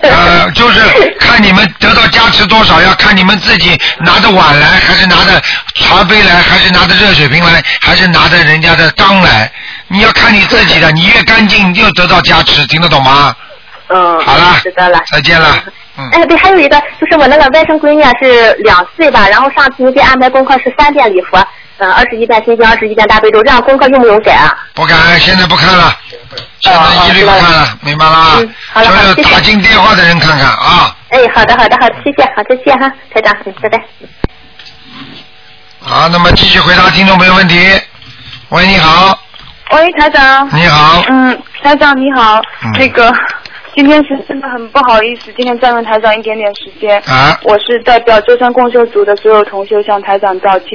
[0.02, 0.80] 呃，就是
[1.20, 5.40] 看你们得到加持多少，要看你们自己拿着碗来，还是拿着
[5.74, 9.52] 茶杯来，还是拿着热水瓶来，还是拿着人家的缸来。
[9.88, 13.36] 你要看你自己的，你越干净，你就得到加持，听得懂吗？
[13.92, 14.98] 嗯，好了知道了。
[15.12, 15.48] 再见了。
[15.98, 21.38] 嗯，哎，对，还有一个就是我那个外甥闺女啊是两岁吧，然后上次你给安排功课是三遍礼佛，
[21.78, 24.56] 嗯、二十一遍心经，二十一遍大悲咒，这样功课用不用改啊？
[24.72, 25.94] 不改，现在不看了，
[26.60, 28.26] 现在一律不看了，明白了吗？
[28.40, 30.96] 嗯好了好就是谢谢打进电话的人看看啊。
[31.10, 33.78] 哎，好的好的好的，谢谢，好，再见哈，台长，嗯，拜拜。
[35.84, 37.68] 好，那么继续回答听众朋友问题。
[38.48, 39.18] 喂，你好，
[39.72, 40.48] 喂，台长。
[40.56, 43.12] 你好，嗯，台长你好，嗯那个
[43.74, 47.00] 今天是真的很不好意思，今天占用台长一点点时间。
[47.06, 50.68] 啊我是代表舟山共修组的所有同修向台长道歉，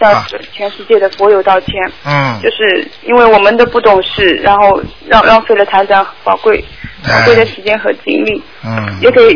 [0.00, 1.68] 向啊全世界的佛友道歉。
[2.04, 6.64] 嗯，就是因为我们的不懂事，然后让浪费了台长宝贵
[7.08, 9.28] 宝贵的时间和精力，嗯也给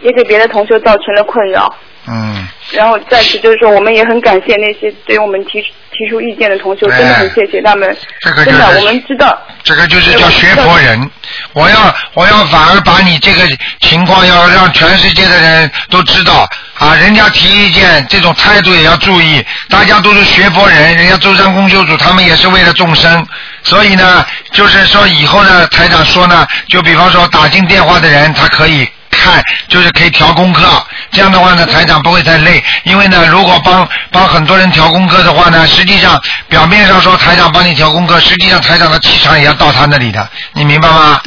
[0.00, 1.72] 也给别的同修造成了困扰。
[2.08, 5.60] 嗯，然后再次就是说，我们也很感谢那些对我们提
[5.92, 7.88] 提出意见的同学，真的很谢谢他们。
[7.90, 9.38] 哎这个就是真的，我们知道。
[9.62, 11.10] 这个就是叫学佛人。
[11.52, 13.40] 我要我要反而把你这个
[13.80, 16.48] 情况要让全世界的人都知道
[16.78, 19.44] 啊，人家提意见这种态度也要注意。
[19.68, 23.26] 大家都是学佛人，人家舟山公修组他们也是为了众生，
[23.62, 28.88] 所以呢，就是说以后呢，台长说呢，就比方说打进电话的人，他可以。
[29.22, 32.62] 看，就是可以调功课，这样的话呢，台长不会太累。
[32.84, 41.20] 因为呢，如果帮帮很多人调功课的话呢，实际上表面上说台长帮你调功课，实际上台长的气场也要到他那里的，你明白吗？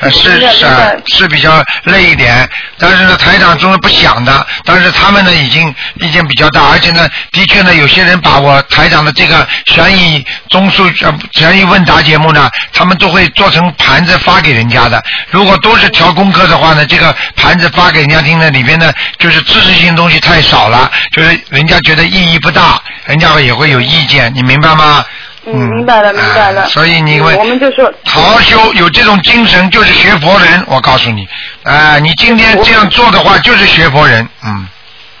[0.00, 0.66] 呃是是
[1.06, 2.48] 是比较累一点，
[2.78, 4.46] 但是呢，台长总是不想的。
[4.64, 15.02] 但是他们呢，已经意见比较大，而且呢，的确呢，有些人把我台长的这个悬疑综述呃悬疑问答节目呢，他们都会做成盘子发给人家的。
[15.30, 25.04] 如果都是调功课的话呢，这个盘子发给人家听的，里边的就是知识性东西太少了，就是人家觉得意义不大，人家也会有意见，你明白吗？
[25.44, 26.64] 嗯，明白了，明白了。
[26.66, 30.62] 所以你嗯我们就说，好好修，有这种精神就是学佛人。
[30.68, 31.26] 我告诉你，
[31.64, 34.28] 啊、你今天这样做的话，就是学佛人。
[34.44, 34.68] 嗯，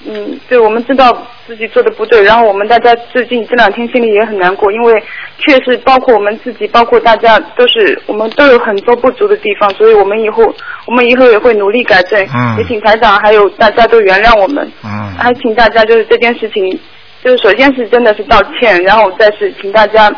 [0.06, 5.02] 嗯，对，我们知道自己做的不对，然后我们大家最近这两天心里也很难过，因为
[5.38, 10.42] 确实包括我们自己，包括大家都是我们都有很多不足的地方，所以我们以后
[10.86, 12.20] 我们以后也会努力改正。
[12.34, 14.70] 嗯也请台长还有大家都原谅我们。
[14.84, 15.14] 嗯。
[15.18, 16.78] 还请大家就是这件事情，
[17.24, 20.08] 就是首先是真的是道歉，然后再是请大家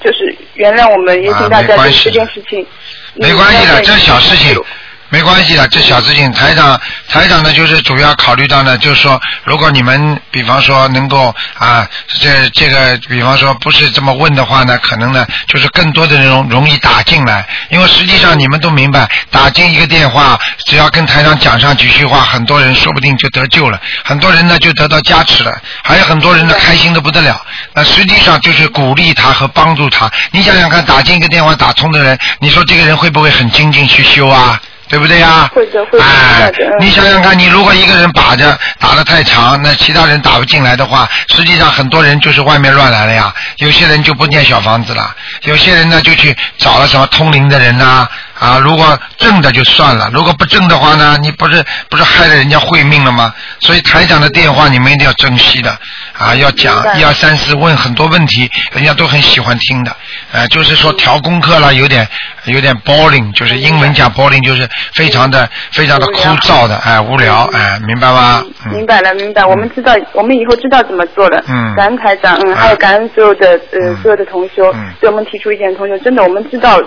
[0.00, 2.64] 就是原谅我们，也请大家就是这件事情。
[3.14, 4.62] 没关系的，嗯这小事情。
[5.10, 6.78] 没关系的，这小事情，台长，
[7.08, 11.88] 台长呢，就是主要考虑到呢，就是说，如果你们比方说能够啊，
[12.20, 27.40] 这这个，比方说不是这么问的话呢，可能呢，就是更多的人容容易打进来，因为实际上你们都明白，打进一个电话，只要跟台长讲上几句话，很多人说不定就得救了，很多人呢就得到加持了，还有很多人呢开心的不得了。
[27.72, 30.10] 那实际上就是鼓励他和帮助他。
[30.32, 34.60] 你想想看，打进一个电话打通的人，你说这个人会不会很精进去修啊？
[34.88, 35.50] 对不对呀？
[35.54, 43.32] 会的，会的，哎你想想看，你如果一个人把着打得太长，那其他人打不进来的话，实际上很多人就是外面乱来了呀。
[43.58, 48.10] 有些人就不建小房子了，有些人呢就去找了什么通灵的人呐、啊。
[48.62, 53.32] 如果正的就算了，如果不正的话呢，你不是不是害了人家会命了吗？
[53.60, 55.70] 所以台长的电话你们一定要珍惜的
[56.16, 59.94] 啊，要讲一二三四，问很多问题，人家都很喜欢听的。
[60.32, 62.06] 呃，就是说调功课了，有点
[62.44, 68.44] 有点 boring，就是英文讲 boring，就是非常的非常的枯燥的，哎，无聊，哎，明白吗？
[68.64, 69.44] 嗯明白了，明白。
[69.44, 71.42] 我们知道，我们以后知道怎么做了。
[71.48, 76.78] 嗯感恩台长，嗯，啊还有感恩所有的呃、嗯所有的同修，嗯对我们提出意见的同修，真的我们知道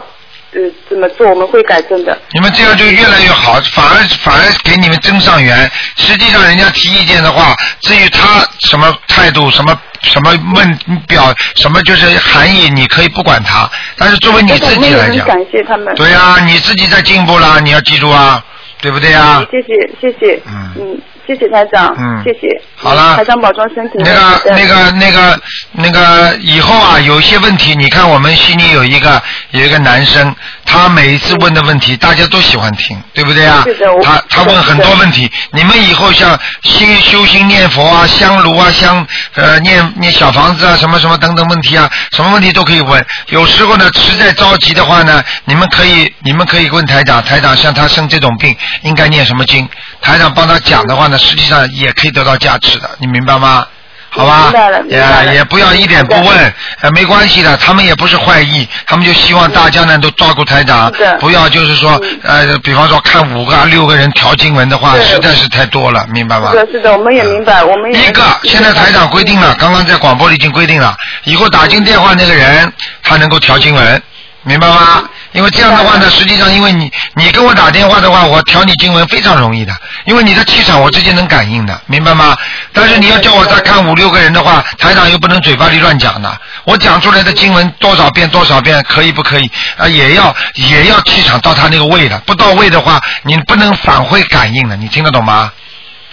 [0.54, 2.18] 呃怎么做，我们会改正的。
[2.34, 5.70] 你们这样就越来越好，反而反而给你们增上缘。
[5.96, 10.78] 实际上，人家提意见的话，至于他什么态度、什么什么问
[11.08, 13.70] 表、什么就是含义，你可以不管他。
[13.98, 15.94] 但是作为你自己来讲，感谢他们。
[15.96, 18.44] 对呀、你自己在进步啦，你要记住啊，
[18.82, 21.00] 对不对呀、谢谢谢谢，嗯
[21.32, 22.62] 谢谢台长，嗯谢谢。
[22.76, 23.94] 好了台长保重身体。
[24.00, 25.40] 那个、那个、那个、
[25.72, 29.22] 那个，以后啊，有一些问题，你看我们悉尼有一个
[29.52, 33.64] 有一个男生，他每一次问的问题，大家都喜欢听，对不对啊？
[34.04, 43.06] 他他问很多问题，你们以后像心修心念佛啊、香炉啊、香呃念念小房子啊、什么什么等等问题啊，什么问题都可以问。
[43.28, 49.68] 有时候呢，实在着急的话呢，你们可以你们可以问台长，台长像他生这种病应该念什么经，
[50.02, 53.66] 台长帮他讲的话呢，实际上也可以得到加持的，你明白吗？
[54.14, 54.52] 好吧？
[54.90, 60.92] 也也不要一点不问，呃，没关系的，他们也不是坏意，他们就希望大家呢都照顾台长，
[61.22, 66.52] 不要就是说，呃，比方说看五个、啊六个人调经文的话，实在是太多了，明白吗？
[66.52, 66.58] 是？
[66.58, 70.94] 的，是的，我们也明白，我们也一个，现在台长规定了，刚刚在广播里已经规定了，
[71.24, 72.70] 以后打进电话那个人，
[73.02, 74.04] 他能够调经文，
[74.44, 75.04] 明白吗？
[75.34, 79.74] 因为这样的话呢，实际上因为你你跟我打电话的话，我调你经文非常容易的，
[80.06, 82.38] 因为你的气场我直接能感应的，明白吗？
[82.74, 89.88] 但是你要叫我再看五六个人的话，台长又不能嘴巴里乱讲的，我讲出来的经文多少遍多少遍可以不可以啊？
[89.88, 95.52] 也要也要气场到他那个位的，不到位的话，你不能返回感应的，你听得懂吗？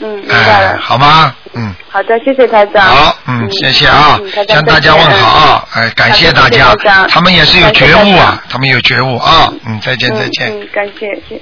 [0.00, 0.78] 嗯，明白哎，了。
[0.80, 1.34] 好吗？
[1.54, 1.74] 嗯。
[1.90, 2.84] 好的，谢谢台长。
[2.84, 4.18] 好，嗯，谢谢啊
[4.48, 6.74] 向大家问好啊，哎，感谢大家
[7.08, 10.48] 他们也是有觉悟啊，他们有觉悟啊，嗯，再见嗯再见。
[10.60, 11.40] 嗯，感谢，谢谢。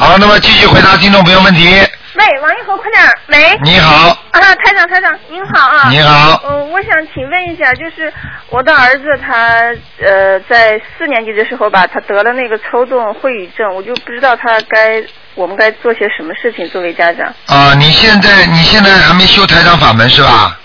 [0.00, 1.66] 好，那么继续回答听众朋友问题。
[2.14, 3.58] 喂，王一红，快点，喂。
[3.62, 5.90] 你好，啊，台长，台长，您好啊。
[5.90, 8.10] 你好呃，我想请问一下，就是
[8.48, 9.58] 我的儿子他
[10.02, 17.26] 呃在四年级的时候吧，他得了那个抽动秽语症，我就不知道他该我们该做些什么事情作为家长。
[17.44, 20.58] 啊，你现在你现在还没修台长法门是吧？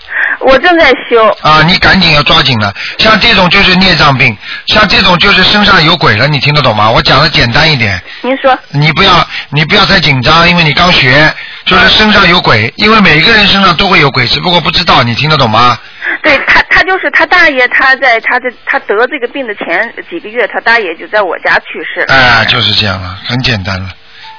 [0.46, 1.26] 我正在修。
[1.42, 4.36] 啊，你赶紧要抓紧了，像这种就是孽障病，
[4.66, 6.88] 像这种就是身上有鬼了，你听得懂吗？
[6.88, 8.56] 我讲的简单一点，您说。
[8.70, 11.32] 你不要你不要太紧张，因为你刚学，
[11.64, 15.76] 就是身上有鬼，因为每个人身上都会有鬼，只不过不知道，你听得懂吗？
[16.22, 22.14] 对他，他就是他大爷，他在他的他得这个病的前几个月，他大爷就在我家去世了。
[22.14, 23.88] 哎，就是这样了，很简单了。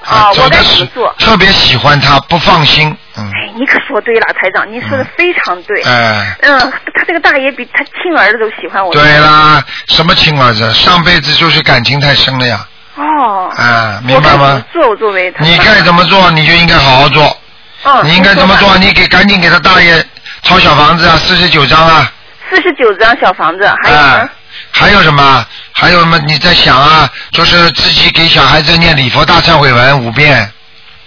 [0.06, 5.82] 啊我该怎么做特别喜欢他，不放心，嗯，哎，你可说对了，台长，你说的非常对。
[5.84, 6.60] 哎，嗯，
[6.93, 8.93] 他这个大爷比他亲儿子都喜欢我。
[8.93, 9.04] 对。
[9.20, 13.52] 啦，什么亲儿子，上辈子就是感情太深了呀，哦。
[13.58, 14.64] 啊，明白吗么？
[14.72, 14.89] 做？
[14.89, 15.43] 我作为他。
[15.43, 17.38] 你该怎么做，你就应该好好做。
[17.84, 18.06] 嗯。
[18.06, 18.78] 你应该怎么做？
[18.78, 20.02] 你给赶紧给他大爷
[20.43, 22.10] 抄小房子啊，四十九张啊，
[22.50, 24.02] 四十九张小房子，还有呢？
[24.04, 24.30] 啊，
[24.78, 25.46] 还有什么？
[25.72, 26.18] 还有什么？
[26.20, 30.52] 你在想啊，就是自己给小孩子念礼佛大忏悔文五遍，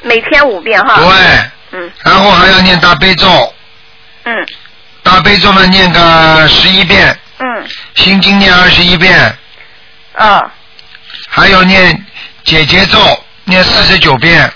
[0.03, 0.97] 每天五遍哈。
[0.97, 1.91] 对，嗯。
[2.05, 3.55] 然后还要念大悲咒，
[4.25, 4.35] 嗯。
[5.03, 7.69] 大悲咒呢念个十一遍，嗯。
[7.95, 9.39] 心经念二十一遍，
[10.17, 10.43] 啊，
[11.29, 12.05] 还要念
[12.45, 12.99] 解结咒
[13.45, 14.53] 念四十九遍，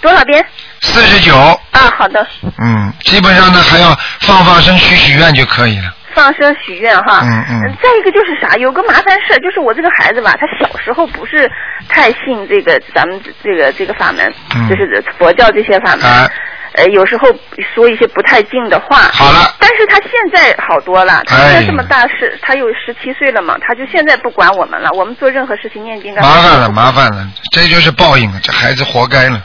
[0.00, 0.44] 多少遍？
[0.80, 1.36] 四十九，
[1.72, 2.26] 啊，好的，
[2.58, 5.94] 嗯，基本上呢还要放放生许许愿就可以了。
[6.14, 7.20] 放生许愿哈。
[7.22, 11.50] 嗯嗯再一个就是啥，有个麻烦事儿，就是我这个孩子吧，他小时候不是
[11.88, 16.04] 太信这个咱们这个这个法门，嗯就是佛教这些法门。
[16.04, 16.28] 啊
[16.74, 17.28] 呃，有时候
[17.74, 18.96] 说一些不太敬的话。
[19.12, 19.54] 好了。
[19.60, 26.30] 但是他现在好多了，他现哎在这么大是，他有十七岁了嘛，他就现在不管我们了，我们做任何事情念经干嘛？
[26.30, 29.38] 麻烦了，麻烦了，这就是报应了，这孩子活该了。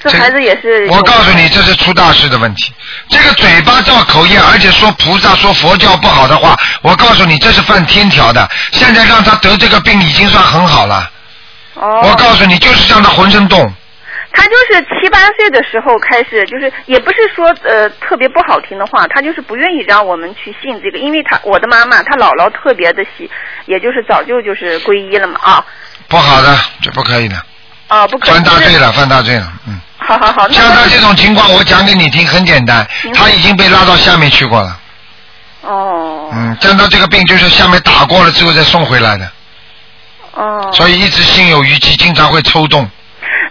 [0.00, 0.86] 这孩子也是。
[0.90, 2.72] 我告诉你，这是出大事的问题。
[3.08, 8.48] 这个嘴巴造口业，而且说菩萨说佛教不好的话，我告诉你，这是犯天条的。
[8.72, 11.10] 现在让他得这个病已经算很好了。
[11.74, 12.02] 哦。
[12.04, 13.72] 我告诉你，就是让他浑身动。
[14.32, 23.30] 他就是七八岁的时候开始，就是也不是说呃特别不好听的话，他就是不愿意让我们去信这个，因为他我的妈妈，她姥姥特别的喜，
[23.64, 25.64] 也就是早就就是皈依了嘛啊
[26.06, 27.36] 不好的，这不可以的，
[27.88, 28.34] 啊不可以。
[28.34, 29.80] 犯大罪了，犯大罪了，嗯。
[30.06, 34.80] 好好好，像他这种情况，我讲给你听，很简单，他已经被拉到下面去过了。
[35.62, 39.28] 哦嗯，像他这个病就是下面打过了之后再送回来的，
[40.32, 40.70] 哦。
[40.72, 42.88] 所以一直心有余悸，经常会抽动。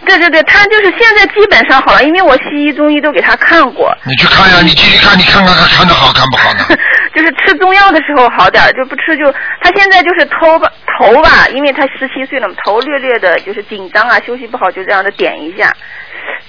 [0.05, 6.65] 对对对，他就是现在基本上好了，因为我西医中医都给他看过，你去看呀，你继续看，你看看看看的好看不好呢？
[7.13, 9.31] 就是吃中药的时候好点儿，就不吃就
[9.61, 15.73] 他现在就是头吧头吧，因为他十七岁了嘛，头略略的就是紧张啊，休息不好就这样的点一下。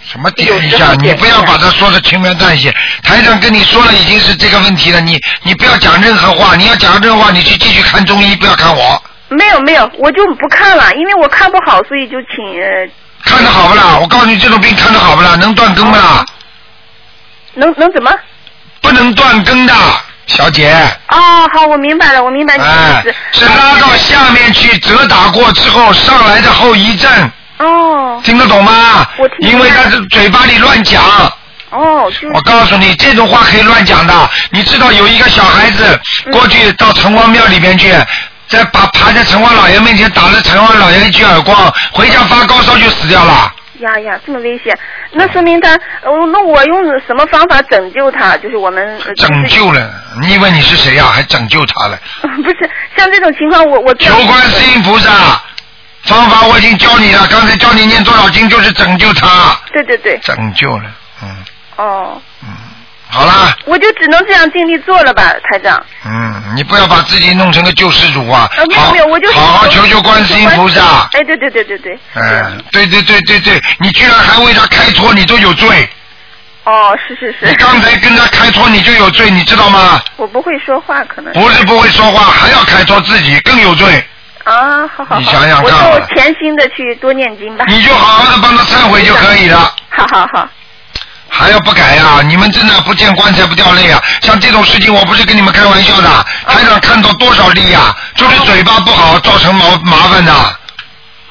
[0.08, 0.92] 什么点一下？
[1.00, 2.74] 你不要把它说的轻描淡写。
[3.02, 9.02] 台长跟你说了已经是这个问题了，你你不要讲任何话，你要讲任何话，你去继续看中医，不要看我。
[9.28, 12.60] 没有没有，我就不看了，因为我看不好，所以就请。
[12.60, 12.88] 呃
[13.24, 13.98] 看的好不啦？
[14.00, 15.34] 我告诉你，这种病看的好不啦？
[15.34, 16.24] 能断根不啦？
[17.54, 18.12] 能能怎么？
[18.80, 19.74] 不能断更的，
[20.26, 20.70] 小姐。
[21.08, 21.18] 哦，
[21.52, 27.10] 好，我明白了，我明白你的哎意思。，是拉到下面去折打过之后上来的后遗症。
[27.58, 28.20] 哦。
[28.24, 29.06] 听得懂吗？
[29.18, 31.02] 我听因为他是嘴巴里乱讲。
[31.70, 32.32] 哦，就是。
[32.32, 34.30] 我告诉你，这种话可以乱讲的。
[34.50, 37.92] 你知道有一个小孩子嗯过去到城隍庙里边去，
[38.48, 43.52] 在把爬在城隍老爷面前打了城隍老爷一句耳光，回家发高烧就死掉了。
[43.80, 44.74] 呀呀，这么危险，
[45.12, 48.34] 那说明他，呃，那我用什么方法拯救他？
[48.38, 51.98] 就是我们呃拯救了，你以为你是谁呀、还拯救他了？
[52.22, 55.10] 不是像这种情况，我我求观世音菩萨，
[56.14, 60.84] 方法我已经教你了，刚才教你念多少经就是拯救他，对对对，拯救了，
[61.22, 61.44] 嗯，
[61.76, 62.48] 哦，嗯。
[63.08, 65.80] 好啦，我就只能这样尽力做了吧，台长。
[66.04, 75.88] 嗯，你不要把自己弄成个救世主啊，啊，没有没有，我就好好求求观世音菩萨，哎，对对对对对，嗯，对对对对对，你居然还为他开脱，你都有罪，
[76.64, 77.46] 哦，是是是。
[77.46, 80.00] 你刚才跟他开脱，你就有罪，你知道吗？
[80.16, 81.32] 我不会说话，可能。
[81.32, 84.04] 不是不会说话，还要开脱自己，更有罪。
[84.46, 87.64] 啊，好好好，你想想看我就潜心的去多念经吧。
[87.66, 89.74] 你就好好的帮他忏悔就可以了。
[89.90, 90.48] 好好好，
[91.28, 94.00] 还要不改呀、你们真的不见棺材不掉泪啊！
[94.22, 96.08] 像这种事情，我不是跟你们开玩笑的。
[96.46, 100.32] 台长看到多少例呀、就是嘴巴不好造成麻麻烦的。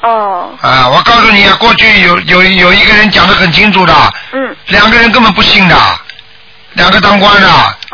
[0.02, 0.50] 哦。
[0.60, 3.94] 啊，我告诉你，过去有有有一个人讲的很清楚的，
[4.32, 4.54] 嗯。
[4.66, 5.76] 两个人根本不信的，
[6.74, 7.48] 两个当官的，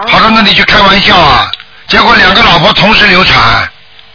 [0.08, 1.48] 跑到那里去开玩笑啊，
[1.86, 3.68] 结果两个老婆同时流产。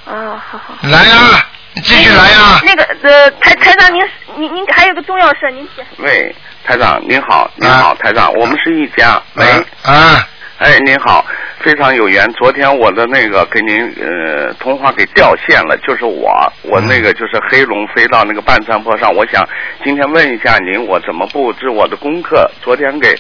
[0.08, 0.74] 哦，好好。
[0.84, 4.02] 来呀、你继续来呀、那个呃，台台长您
[4.38, 5.86] 您您还有个重要事，您先。
[5.98, 6.34] 喂，
[6.64, 9.22] 台长您好，您好，台长，我们是一家。
[9.36, 9.46] 喂，
[9.84, 10.26] 啊，
[10.60, 11.26] 哎，您好，
[11.60, 12.26] 非常有缘。
[12.34, 16.32] 昨天我的那个给您呃通话给掉线了，就是我，
[16.64, 19.48] 我那个就是黑龙飞到那个半山坡上，我想
[19.84, 22.50] 今天问一下您，我怎么布置我的功课？
[22.62, 23.14] 昨天给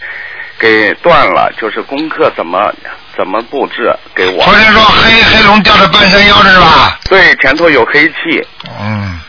[0.57, 2.73] 给断了，就是功课怎么
[3.17, 4.43] 怎么布置给我？
[4.43, 6.99] 昨天说黑黑龙掉到半山腰的是吧？
[7.09, 8.47] 对，前头有黑气。
[8.79, 9.19] 嗯，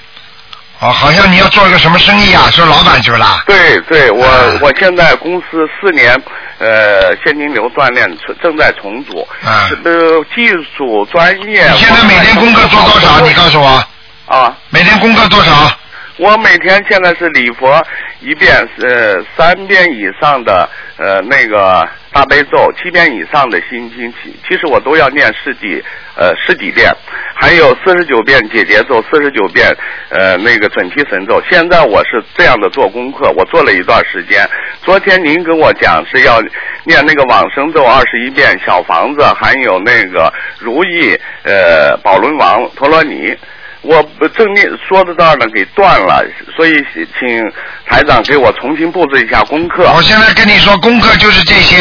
[0.80, 2.50] 哦，好像你要做一个什么生意啊？
[2.52, 3.42] 是老板是不啦？
[3.46, 4.26] 对对，我、
[4.60, 6.14] 我现在公司四年
[6.58, 11.66] 呃现金流锻炼正正在重组，啊呃技术专业。
[11.70, 13.20] 你现在每天功课做多少？
[13.20, 13.82] 你告诉我。
[14.26, 14.54] 啊。
[14.68, 15.72] 每天功课多少？
[16.18, 17.80] 我每天现在是礼佛
[18.20, 25.80] 一遍，呃，三遍以上的呃那个大悲咒，七遍以上的心经，其其实我都要念十几
[26.16, 26.92] 呃十几遍，
[27.36, 29.72] 还有四十九遍解结咒，四十九遍
[30.08, 31.40] 呃那个准提神咒。
[31.48, 34.44] 现在我是这样的做功课，我做了一段时间。
[34.82, 36.40] 昨天您跟我讲是要
[36.82, 43.36] 念那个往生咒二十一遍，小房子还有那个如意呃宝轮王陀罗尼。
[43.82, 44.02] 我
[44.36, 46.24] 正念说到这儿呢，给断了，
[46.56, 46.84] 所以
[47.18, 47.52] 请
[47.86, 49.90] 台长给我重新布置一下功课。
[49.94, 51.76] 我现在跟你说，功课就是这些，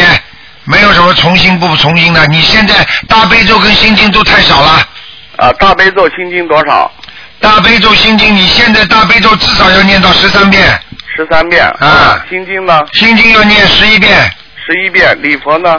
[0.64, 2.24] 没有什么重新不重新的。
[2.26, 4.88] 你现在大悲咒跟心经都太少了。
[5.36, 6.90] 啊，大悲咒心经多少？
[7.40, 10.66] 大悲咒心经，你现在大悲咒至少要念到十三遍。
[11.16, 11.64] 十三遍。
[11.80, 12.24] 啊。
[12.30, 12.86] 心经呢？
[12.92, 14.10] 心经要念十一遍。
[14.66, 15.16] 十一遍。
[15.22, 15.76] 礼佛呢？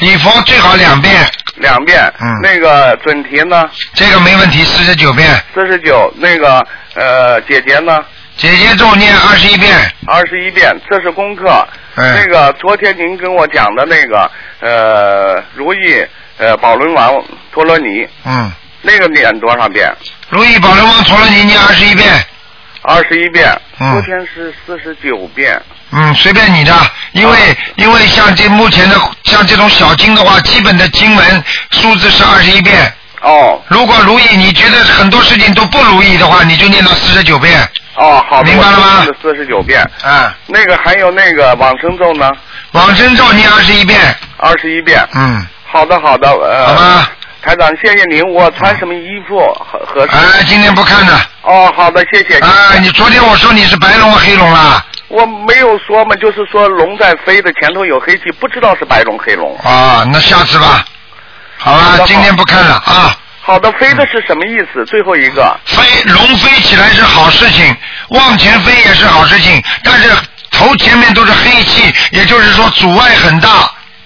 [0.00, 1.14] 礼佛最好两遍。
[1.56, 2.00] 两遍。
[2.20, 2.40] 嗯。
[2.42, 3.68] 那个准提呢？
[3.94, 5.28] 这个没问题，四十九遍。
[5.54, 6.12] 四十九。
[6.16, 8.04] 那个呃，姐姐呢？
[8.36, 9.76] 姐姐咒念二十一遍。
[10.06, 11.66] 二十一遍，这是功课。
[11.96, 14.30] 嗯那个昨天您跟我讲的那个
[14.60, 16.06] 呃，如意
[16.38, 17.22] 呃宝轮王
[17.52, 18.50] 陀罗尼，嗯。
[18.82, 19.92] 那个念多少遍？
[20.30, 22.08] 如意宝轮王陀罗尼念二十一遍。
[22.82, 23.48] 二十一遍。
[23.78, 25.60] 嗯昨天是四十九遍。
[25.92, 26.72] 嗯，随便你的，
[27.12, 32.92] 因为、因为像这目前的像这种小经的话，基本的经文数字是二十一遍。
[33.22, 33.60] 哦。
[33.68, 37.68] 如果如意，你觉得很多事情都不如意的话，你就念到四十九遍。
[37.96, 39.06] 哦，好的，明白了吗？
[39.20, 39.84] 四十九遍。
[40.04, 40.30] 嗯。
[40.46, 42.30] 那个还有那个往生咒呢？
[42.72, 43.98] 往生咒念二十一遍。
[44.36, 45.04] 二十一遍。
[45.14, 45.44] 嗯。
[45.66, 46.66] 好的，好的，呃。
[46.66, 47.10] 好吧。
[47.42, 48.22] 台长，谢谢您。
[48.22, 50.12] 我穿什么衣服合合适？
[50.14, 51.20] 哎，今天不看了。
[51.42, 52.38] 哦，好的，谢谢。
[52.38, 54.84] 啊，你昨天我说你是白龙黑龙啦？
[55.08, 59.56] 我没有说嘛，就是说龙在飞的，前头有黑气，不知道是白龙黑龙。
[59.58, 60.84] 啊，那下次吧。
[61.56, 63.16] 好了今天不看了啊。
[63.40, 64.84] 好的，飞的是什么意思？
[64.84, 65.58] 最后一个。
[65.64, 65.82] 飞
[66.12, 67.74] 龙飞起来是好事情，
[68.10, 70.10] 往前飞也是好事情，但是
[70.50, 73.48] 头前面都是黑气，也就是说阻碍很大。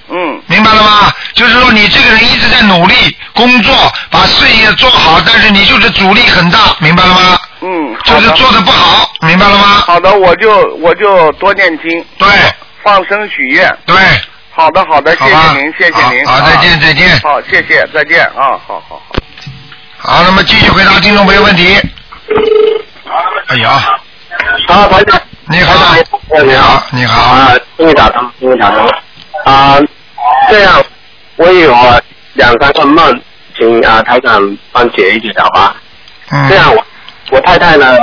[0.09, 0.43] 嗯。
[0.47, 1.13] 明白了吗？
[1.35, 2.95] 就是说你这个人一直在努力
[3.35, 3.75] 工作，
[4.11, 7.39] 把事业做好，但是你就是阻力很大，明白了吗？
[7.61, 7.97] 嗯。
[8.05, 9.83] 就是做的不好，明白了吗？
[9.87, 12.05] 好的，我就我就多念经。
[12.19, 12.29] 对。
[12.83, 13.75] 放生许愿。
[13.87, 13.97] 对。
[14.51, 16.25] 好的，好的，谢谢您，谢谢您。
[16.27, 19.17] 好好再见啊再见好，谢谢，再见啊，好好好。
[19.97, 21.77] 好，那么继续回答听众朋友问题。
[23.49, 23.71] 哎呀，
[24.69, 25.95] 啊，台长，你好，
[26.45, 28.89] 你好，你好，啊，终于打通，终于打通。
[29.45, 29.79] 啊，
[30.51, 30.85] 这样，
[31.37, 32.01] 我有啊
[32.35, 33.21] 两三个梦，
[33.57, 35.77] 请啊台长帮解一解好吧？
[36.31, 36.49] 嗯。
[36.49, 36.85] 这样我
[37.31, 37.97] 我太太呢，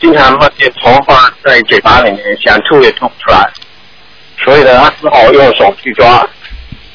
[0.00, 3.48] 经常梦见头发在嘴巴里面想吐也吐不出来，
[4.44, 6.26] 所以呢，她只好用手去抓。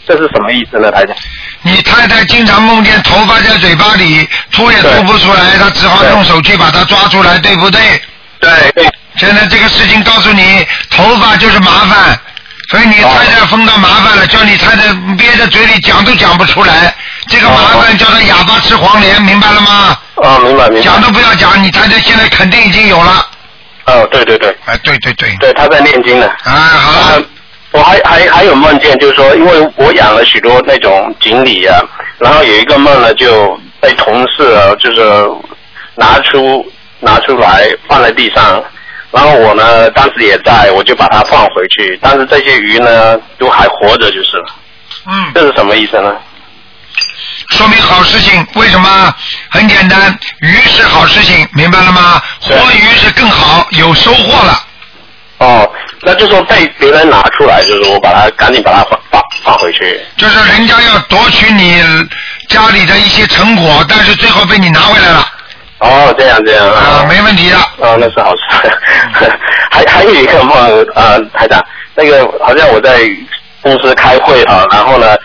[0.08, 1.16] 这是什么意思呢，台长？
[1.62, 7.80] 你太太经常梦见头发在嘴巴里，吐也吐不出来，她只好用手去把它抓出来，对不对？
[8.40, 8.86] 对对。
[9.18, 12.20] 现在这个事情告诉你，头发就是麻烦，
[12.72, 16.96] 所以你太太碰到麻烦了，叫你太太憋在嘴里讲都讲不出来，
[17.28, 19.98] 这个麻烦叫他哑巴吃黄连，明白了吗？
[20.24, 20.82] 啊，明白明白。
[20.82, 23.28] 讲都不要讲，你太太现在肯定已经有了。
[23.88, 24.56] 哦，对对对。
[24.64, 25.36] 哎，对对对。
[25.42, 26.30] 对，他在念经呢。
[26.46, 27.24] 啊，好了。
[27.72, 31.78] 我还还还有梦见，就是说，因为我养了许多那种锦鲤啊，
[32.20, 35.02] 然后有一个梦呢，就被同事啊，就是
[35.96, 36.66] 拿出
[37.02, 38.64] 拿出来放在地上，
[39.12, 44.56] 然后我呢当时也在，我就把它放回去，但是这些鱼呢都还活着，就是了。
[45.08, 45.32] 嗯。
[45.36, 46.16] 这是什么意思呢？
[47.50, 49.14] 说明好事情，为什么？
[49.50, 52.22] 很简单，鱼是好事情，明白了吗？
[52.40, 54.64] 活鱼是更好，有收获了。
[55.40, 55.70] 哦，
[56.02, 60.00] 那就说被别人拿出来，就是我把它赶紧把它放放放回去。
[60.16, 61.82] 就是人家要夺取你
[62.48, 65.28] 家里的一些成果，但是最后被你拿回来了。
[65.82, 67.58] 哦，这样这样啊，没问题的。
[67.78, 68.42] 哦，那是好事。
[69.70, 70.56] 还还有一个梦
[70.96, 71.62] 啊，台长，
[71.96, 73.00] 那个好像我在
[73.62, 75.18] 公司开会啊，然后呢，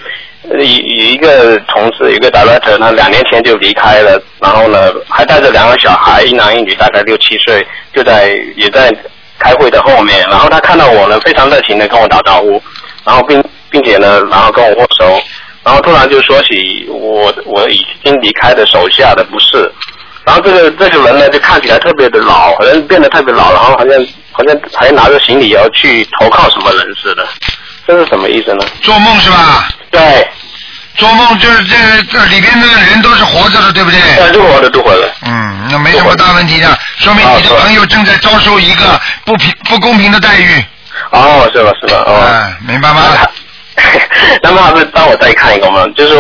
[0.51, 8.91] 有有一个同事，一个 director，他两年前就离开了，然后呢，还带着两个小孩，一男一女，大概六七岁，就在也在。
[9.39, 12.61] 开会的后面，然后他看到我呢，非常热情的跟我打招呼，
[13.05, 15.21] 然后并并且呢，然后跟我握手，
[15.63, 19.71] 然后突然就说起我我已经离开的手下的不是，
[20.27, 27.27] 然后这个这个人呢就看起来特别的老，好像变得特别老，然后好像好像还拿着行李要去投靠什么人似的，
[27.87, 28.67] 这是什么意思呢？
[28.83, 29.69] 做梦是吧？
[29.91, 30.29] 对。
[30.97, 31.77] 做梦就是这
[32.11, 34.01] 这里边的人都是活着的，对不对？
[34.17, 35.13] 对，都活着，都活着。
[35.27, 40.65] 嗯，那没什么大问题的，说明你的朋友正在遭受一个不平不公平的待遇。
[41.11, 42.03] 哦，是吧，是吧？
[42.07, 43.03] 哦，明白吗？
[44.43, 46.15] 那么， 帮我再看一个嘛，就是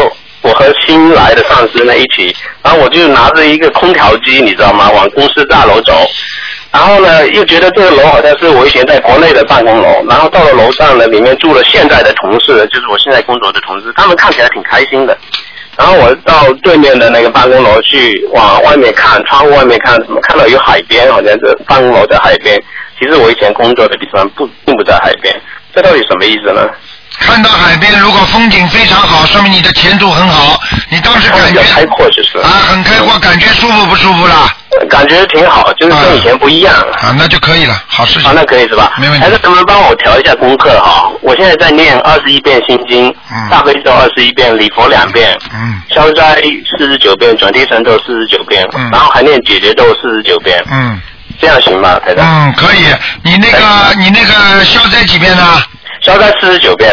[0.47, 4.90] 我和新来的上司呢一起，然后我就拿着一个空调机，你知道吗？
[4.92, 5.92] 往公司大楼走。
[6.72, 10.05] 然后呢，又觉得这个楼好像是我以前在国内的办公楼。
[10.09, 15.16] 然后到了楼上呢，里面住了现在的同事，就是我现在工作的同事，他们看起来挺开心的。
[15.76, 21.11] 然后我到对面的那个办公楼去往外面看，窗户外面看，看到有海边？
[21.11, 22.62] 好像是办公楼在海边。
[22.99, 25.34] 其实我以前工作的地方不并不在海边，
[25.74, 26.68] 这到底什么意思呢？
[27.21, 30.61] 看到海边，如果风景非常好，说明你的前途很好。
[30.89, 34.55] 你当时感觉开阔就是啊，很开阔，感觉舒服不舒服啦？
[34.91, 36.75] 感觉挺好，就是跟以前不一样。
[37.01, 38.29] 啊，那就可以了，好事情。
[38.29, 38.93] 啊，那可以是吧？
[38.99, 39.25] 没问题。
[39.25, 41.11] 还是能不能帮我调一下功课哈？
[41.23, 43.12] 我现在在念二十一遍心经，
[43.51, 46.41] 大悲咒二十一遍，礼佛两遍，嗯，消灾
[46.79, 51.01] 四十九遍，转地神咒四十九遍，嗯，然后还念解决咒四十九遍，嗯，
[51.41, 52.25] 这样行吗，台长？
[52.27, 52.85] 嗯，可以。
[53.23, 55.62] 你那个你那个消灾几遍呢？
[56.07, 56.89] 消灾四十九遍。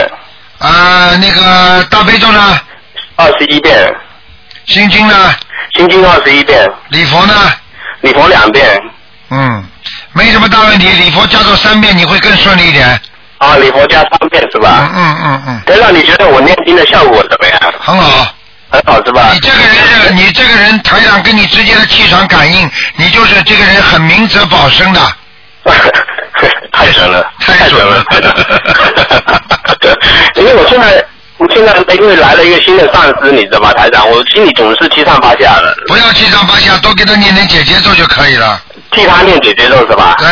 [0.57, 2.59] 啊，那个大悲咒呢？
[3.15, 3.77] 二十一遍。
[4.65, 5.35] 心经呢？
[5.77, 6.67] 心经二十一遍。
[6.89, 7.33] 礼佛呢？
[8.01, 8.65] 礼佛两遍。
[9.29, 9.63] 嗯，
[10.13, 10.89] 没什么大问题。
[10.89, 12.99] 礼佛加到三遍，你会更顺利一点。
[13.37, 14.89] 啊，礼佛加三遍是吧？
[14.95, 15.61] 嗯嗯嗯。
[15.67, 17.73] 台长，你觉得我念经的效果怎么样？
[17.79, 18.33] 很好。
[18.71, 19.29] 很好是吧？
[19.31, 24.99] 你这个人是，你这个人台长跟你之间的气场感应，你就是这个人很明哲保身的。
[26.83, 28.03] 太神了，太准了。
[30.35, 31.05] 因为我现在，
[31.37, 35.75] 我现在因为来了一个新的上司，你知道吧，台长，我心里总是七上八下的。
[35.87, 38.61] 不要七上八下，多给他念点姐姐咒就可以了。
[38.91, 40.15] 替他念姐姐咒是吧？
[40.19, 40.27] 对。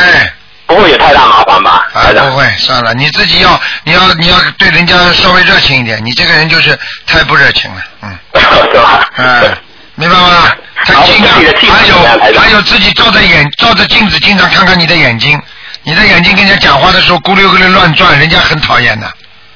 [0.68, 1.86] 不会有太大麻烦吧？
[1.94, 6.02] 啊，不会，算了，你自己要，你要，你要对人家稍微热情一点。
[6.04, 8.18] 你这个人就是太不热情了，嗯。
[8.72, 9.06] 是吧？
[9.18, 9.58] 嗯，
[9.96, 10.50] 明白吗？
[10.86, 11.36] 太经常，
[11.76, 11.96] 还有
[12.40, 15.38] 还有自己照着眼照着镜子，经常看看你的眼睛。
[15.84, 19.12] 你的眼睛跟人家讲话的时候咕溜咕溜乱转，人家很讨厌的。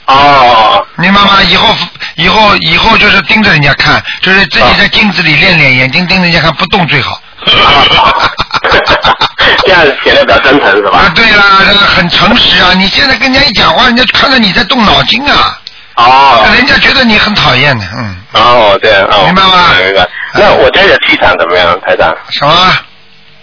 [0.08, 0.86] 哦。
[0.98, 1.44] 明白吗？
[1.44, 1.76] 以后
[2.16, 7.22] 以后以后就是盯着人家看，就是自己在镜子里练练，眼睛盯着人家看不动最好。
[9.66, 10.98] 这样显得比较真诚是吧？
[11.00, 12.74] 啊，对啦，这个很诚实啊！
[12.76, 15.60] 你现在跟人家一讲话，人家看到你在动脑筋啊。
[15.96, 16.46] 哦。
[16.56, 18.16] 人家觉得你很讨厌的，嗯。
[18.34, 19.26] 哦，这样哦。
[19.26, 19.70] 明白吗？
[19.84, 20.08] 明白。
[20.34, 22.16] 那我家的气场怎么样，台长？
[22.32, 22.74] 什么？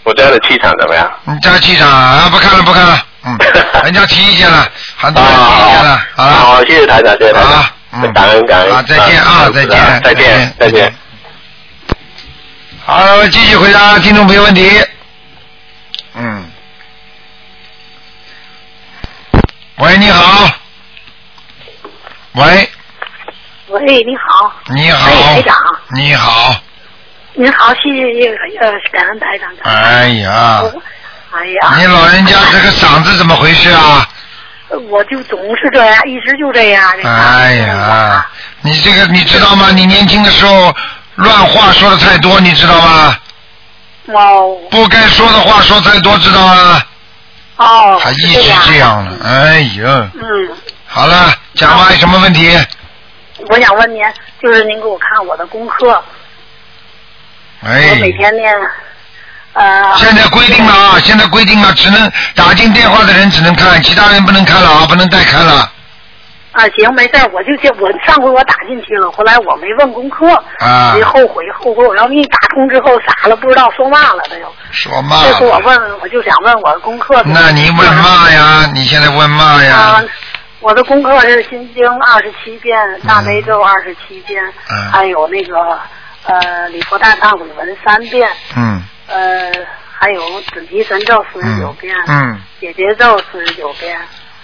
[0.05, 1.11] 我家的气场怎么样？
[1.25, 2.29] 你家气场啊？
[2.31, 3.07] 不看了，不看了。
[3.25, 3.39] 嗯。
[3.85, 6.01] 人家提意见了，很多人提意见了。
[6.17, 6.33] 好了。
[6.35, 7.65] 好，谢谢台长，谢谢台长。
[7.93, 8.13] 嗯。
[8.13, 8.75] 感恩感恩。
[8.75, 9.51] 啊，再见啊！
[9.51, 10.95] 再见，再见，再见。
[12.85, 14.85] 好，继续回答听众朋友问题。
[16.15, 16.51] 嗯。
[19.79, 20.51] 喂，你好。
[22.33, 22.69] 喂。
[23.69, 24.53] 喂，你好。
[24.69, 25.09] 你好。
[25.09, 25.57] 哎，台长。
[25.95, 26.57] 你好。
[27.35, 27.81] 您好，谢
[28.21, 28.29] 谢
[28.61, 29.49] 呃感恩台长。
[29.63, 30.63] 哎呀。
[31.33, 31.75] 哎呀。
[31.79, 34.07] 你老人家这个嗓子怎么回事啊？
[34.91, 36.93] 我就总是这样，一直就这样。
[37.05, 38.27] 哎呀，
[38.63, 39.71] 你这个你知道吗？
[39.71, 40.75] 你年轻的时候
[41.17, 43.17] 乱话说的太多，你知道吗？
[44.07, 46.83] 哦不该说的话说太多，知道吗？
[47.57, 50.51] 哦，他一直这样了，哎呀，嗯，
[50.87, 52.59] 好了，讲吧，有什么问题？
[53.49, 54.03] 我想问您，
[54.43, 56.03] 就是您给我看我的功课，
[57.65, 58.55] 哎我，每天念，
[59.53, 65.71] 呃，现在规定了啊，现在规定了，只能打进电话的人只能看，其他人不能看了啊，不能再看了
[66.53, 70.27] 啊，行，没事儿，我就就我上回我打进去了，后来我没问功课，
[70.59, 74.55] 啊我就后悔，后悔我要给你打通之后傻了，不知道说嘛了，这又。
[74.73, 77.23] 说嘛这次我问，我就想问我的功课。
[77.27, 78.71] 那你问嘛呀？
[78.75, 80.05] 你现在问嘛呀啊？，
[80.61, 85.79] 我的功课是心经二十七遍，大悲咒二十七遍，嗯还有那个
[86.25, 88.83] 呃礼佛大忏悔文三遍，嗯。
[89.09, 89.51] 呃
[89.99, 93.97] 还有准提神咒四十九遍，嗯，解结咒四十九遍，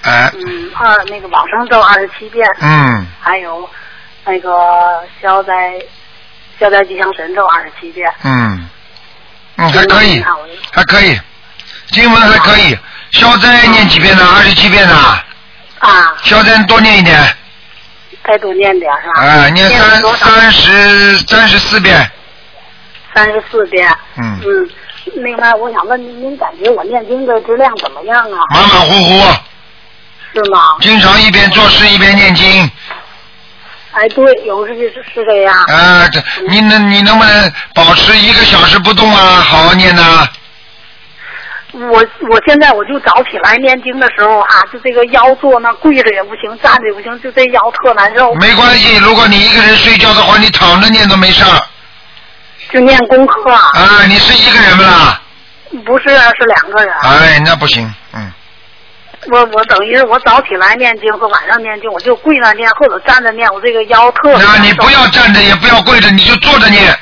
[0.02, 3.06] 哎，嗯二那个往生咒二十七遍，嗯。
[3.20, 3.68] 还有
[4.24, 5.72] 那个消灾
[6.60, 8.08] 消灾吉祥神咒二十七遍。
[8.22, 8.68] 嗯。
[9.56, 10.22] 嗯，还可以，
[10.72, 11.18] 还可以，
[11.90, 12.78] 经文还可以，
[13.10, 14.24] 消灾念几遍呢？
[14.36, 14.94] 二十七遍呢？
[15.80, 17.18] 啊，消灾多念一点，
[18.28, 19.22] 该多念点儿是吧？
[19.22, 22.10] 哎，念三三十三十四遍，
[23.14, 23.88] 三十四遍。
[24.18, 24.68] 嗯，嗯，
[25.14, 28.38] 另外我想问您，您感觉我念经的质量怎么样啊？
[28.50, 29.22] 马马虎虎，
[30.34, 30.76] 是吗？
[30.82, 32.70] 经常一边做事一边念经，
[33.92, 35.54] 哎，对，有时是是这样。
[35.64, 39.40] 啊，这你能你能不能保持一个小时不动啊？
[39.40, 40.28] 好好念呐、
[41.86, 48.34] 我我现在我就早起来念经的时候哈、就这个腰坐那跪着也不行，站着也不行，就这腰特难受。
[48.34, 51.60] 没关系，如果你一个人睡觉的话，你躺着念都没事儿。
[52.70, 53.50] 就念功课。
[53.52, 55.20] 啊，你是一个人不啦？
[55.84, 56.94] 不是，啊是两个人。
[57.02, 58.32] 哎，那不行，嗯，
[59.30, 64.48] 我我等于是我早起来念经和晚上念经，我就跪那念或者站着念，我这个腰特别难受。
[64.48, 66.98] 那你不要站着，也不要跪着，你就坐着念。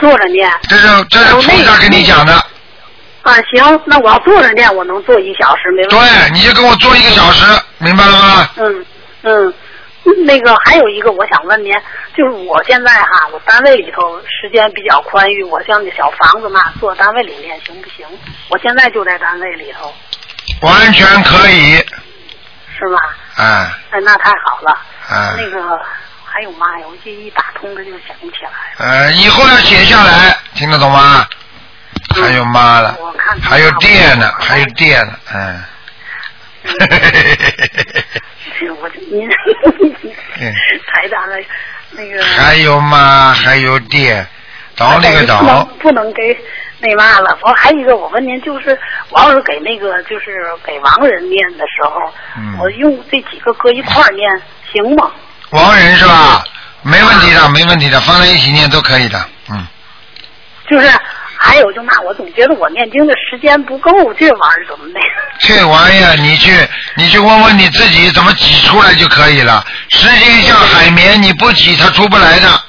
[0.00, 0.50] 坐着念。
[0.68, 2.32] 这是这是菩萨跟你讲的。
[3.22, 5.96] 啊，行，那我要坐着练，我能坐一小时没问题。
[5.96, 7.44] 对，你就跟我坐一个小时，
[7.78, 8.50] 明白了吗？
[8.56, 8.86] 嗯
[9.22, 9.54] 嗯，
[10.24, 11.70] 那个还有一个我想问您，
[12.16, 18.06] 就是我现在哈，我单位里头时间比较宽裕，我像那小房子嘛，坐单位里练行不行？
[18.48, 19.92] 我现在就在单位里头，
[20.62, 21.76] 完全可以，
[22.78, 22.98] 是吧？
[23.36, 24.78] 哎哎，那太好了。
[25.10, 25.78] 哎，那个
[26.24, 26.86] 还有嘛呀？
[26.88, 28.50] 我这一打通这就想不起来。
[28.78, 31.26] 呃，以后要写下来，听得懂吗？
[32.14, 32.96] 还有妈了，
[33.42, 35.62] 还有电呢，还有电呢，嗯。
[38.80, 39.28] 我您
[40.40, 40.54] 嗯
[40.92, 41.36] 台长的
[41.90, 44.26] 那个还有妈，还有电，
[44.76, 46.36] 倒那个倒，不能给
[46.78, 47.38] 那嘛了。
[47.42, 48.78] 我还有一个，我问您，就是
[49.10, 54.30] 我要是给那个就是给亡人念的时候，嗯我用这几个搁一块儿念
[54.72, 55.10] 行吗？
[55.50, 56.44] 亡人是吧？
[56.82, 59.18] 没问题的，没问题的，放在一起念都可以的，
[59.50, 59.66] 嗯。
[60.68, 60.86] 就是
[61.42, 65.00] 还有就嘛，我总觉得我念经的时间不够，这玩意儿怎么的？
[65.40, 66.52] 这玩意儿你去
[66.96, 69.64] 你去问问你自己怎么挤出来就可以了。
[69.88, 72.62] 时间像海绵，你不挤它出不来的。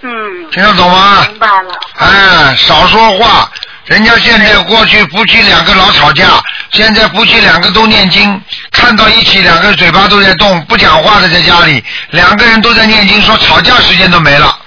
[0.00, 0.10] 嗯。
[0.50, 1.26] 听得懂吗？
[1.28, 1.78] 明白了。
[1.98, 3.50] 哎，少说话。
[3.84, 6.24] 人家现在过去夫妻两个老吵架，
[6.72, 8.40] 现在夫妻两个都念经，
[8.70, 14.57] 看到一起两个嘴巴都在动，不讲话的在家里，两个人都在念经，说吵架时间都没了。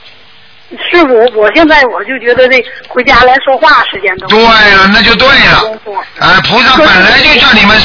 [0.90, 5.80] 是我我现在我就觉得这回家来说话时间都对了，那就对了。
[6.20, 7.78] 哎，菩萨本来就叫你们，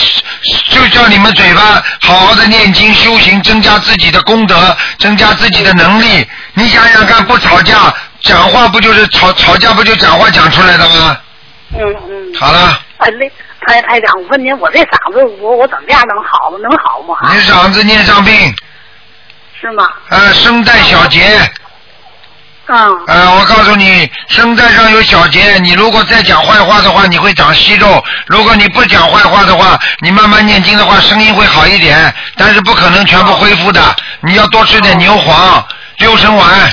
[0.70, 6.24] 就叫你们嘴巴好好的念经修行，增加自己的功德，增加自己的能力。
[6.54, 11.18] 你想想看，不吵架，讲话不就是吵吵架不就讲话讲出来的吗？
[11.76, 12.34] 嗯嗯。
[12.38, 13.28] 好了，哎，那
[13.66, 16.58] 台台长，我问您，我这嗓子我我怎么样能好吗？
[16.62, 17.34] 能好吗？
[17.34, 18.54] 你嗓子念上病，
[19.60, 19.88] 是吗？
[20.10, 21.20] 呃，声带小结。
[22.68, 23.04] 嗯。
[23.06, 33.80] 呃，我告诉你，声带上有小结，你如果再讲坏话的话，你会长息肉；如果你不讲坏话的话，你慢慢念经的话，声音会好一点，但是不可能全部恢复的。
[34.20, 35.64] 你要多吃点牛黄、
[35.98, 36.72] 六神丸，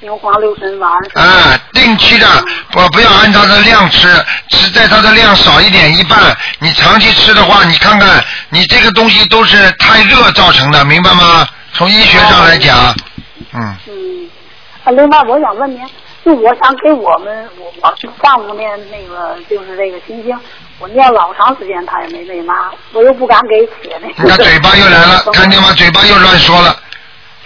[0.00, 0.90] 牛黄六神丸。
[1.14, 2.26] 啊，定期的，
[2.70, 4.08] 不不要按照它的量吃，
[4.50, 6.36] 吃在它的量少一点一半。
[6.58, 11.46] 你长期吃的话，你看看，你这个东西都是太热造成的，明白吗？
[11.74, 12.94] 从医学上来讲，
[13.52, 13.76] 嗯。
[13.86, 13.92] 嗯。
[14.86, 15.84] 啊，另外我想问您，
[16.24, 17.92] 就我想给我们我我
[18.22, 20.38] 丈夫念那个就是这个心经，
[20.78, 24.22] 我念老长时间他也没那嘛，我又不敢给写那个。
[24.22, 25.72] 你看嘴巴又来了，看见吗？
[25.72, 26.76] 嘴巴又乱说了。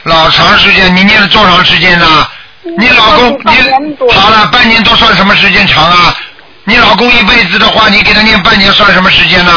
[0.03, 2.07] 老长时间，你念了多长时间呢？
[2.62, 6.15] 你老公，你好了，半年多算什么时间长啊？
[6.65, 9.51] 你老公一辈子的话，你给他念半年算什么时间呢？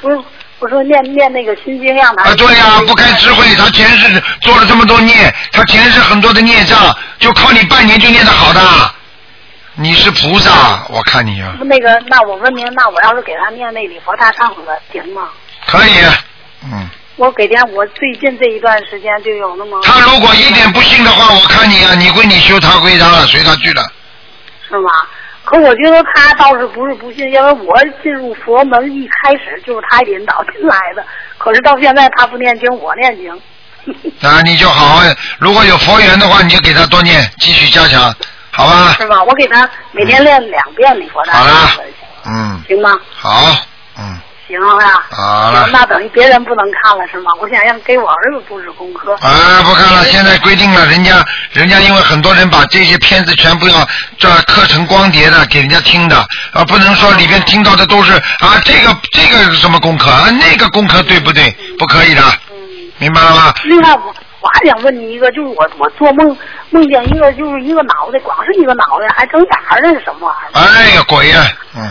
[0.00, 0.18] 不是，
[0.60, 2.24] 我说念念那个心经让他。
[2.30, 8.60] 啊，对呀、不开智慧，他前世做了这么多孽，他前世很多的孽障，就靠你半年就念得好的。
[9.74, 15.28] 你是菩萨，我看你啊，那个，那我问您，那我要是给他念那礼佛大忏悔文行吗？
[15.66, 15.92] 可以，
[16.64, 16.88] 嗯。
[17.16, 19.78] 我给点，我最近这一段时间就有那么。
[19.82, 23.82] 他如果一点不信的话，我看你啊，你归你修，他归他了，随他去了。
[24.68, 24.90] 是吗？
[25.50, 31.04] 可我觉得他倒是不是不信，因为我进入佛门一开始就是他引导进来的，
[31.38, 33.42] 可是到现在他不念经，我念经。
[34.20, 35.02] 那你就好好，
[35.40, 38.14] 如果有佛缘的话，你就给他多念，继续加强，
[38.52, 38.94] 好吧？
[38.98, 39.24] 是吧？
[39.24, 41.92] 我给他每天练两遍礼佛大好了忏悔文，
[42.26, 43.00] 嗯，行吗？
[43.12, 43.56] 好，
[44.50, 45.02] 行啊。
[45.10, 47.30] 好了行，那等于别人不能看了是吗？
[47.40, 49.14] 我想让给我儿子布置功课。
[49.22, 56.16] 啊，不看了，现在规定了，人家人家因为很多人把这些片子全部要这刻成光碟的给人家听的，
[56.52, 61.50] 啊，不能说里边听到的都是啊这个这个是什么功课啊那个功课对不对？
[61.78, 62.22] 不可以的，
[62.98, 63.54] 明白了吗？
[63.64, 66.36] 另外，我我还想问你一个，就是我我做梦
[66.70, 70.60] 梦见一个就是一个脑袋，光是一个脑袋，还整眼儿，那是什么玩意儿？
[70.60, 71.46] 哎呀，鬼呀、
[71.76, 71.90] 嗯，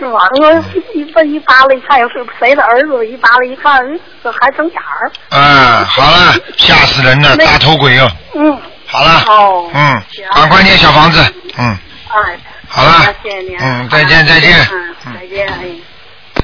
[0.00, 0.18] 是吧？
[0.40, 0.50] 我
[0.94, 3.06] 一问一扒拉一看，又是谁的儿子？
[3.06, 5.12] 一扒拉一看，哎这还整眼儿。
[5.28, 8.10] 啊，好了，吓死人了，大头鬼哦。
[8.34, 8.58] 嗯。
[8.86, 9.24] 好了。
[9.26, 9.70] 哦。
[9.74, 10.02] 嗯，
[10.34, 11.22] 赶快念小房子，
[11.58, 11.78] 嗯，
[12.08, 12.38] 哎。
[12.66, 13.58] 好了谢谢您。
[13.60, 14.66] 嗯，再见再见。
[15.04, 15.46] 嗯，再见。
[15.46, 16.42] 哎。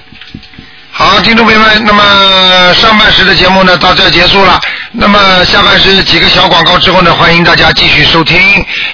[0.93, 4.61] 好，听众朋友们，那么上半时的节目呢到这结束了。
[4.93, 8.39] 那么下半时几个小广告之后呢，欢迎大家继续收听，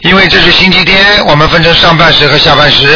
[0.02, 2.89] 因为这是星期天，我们分成上半时和下半时。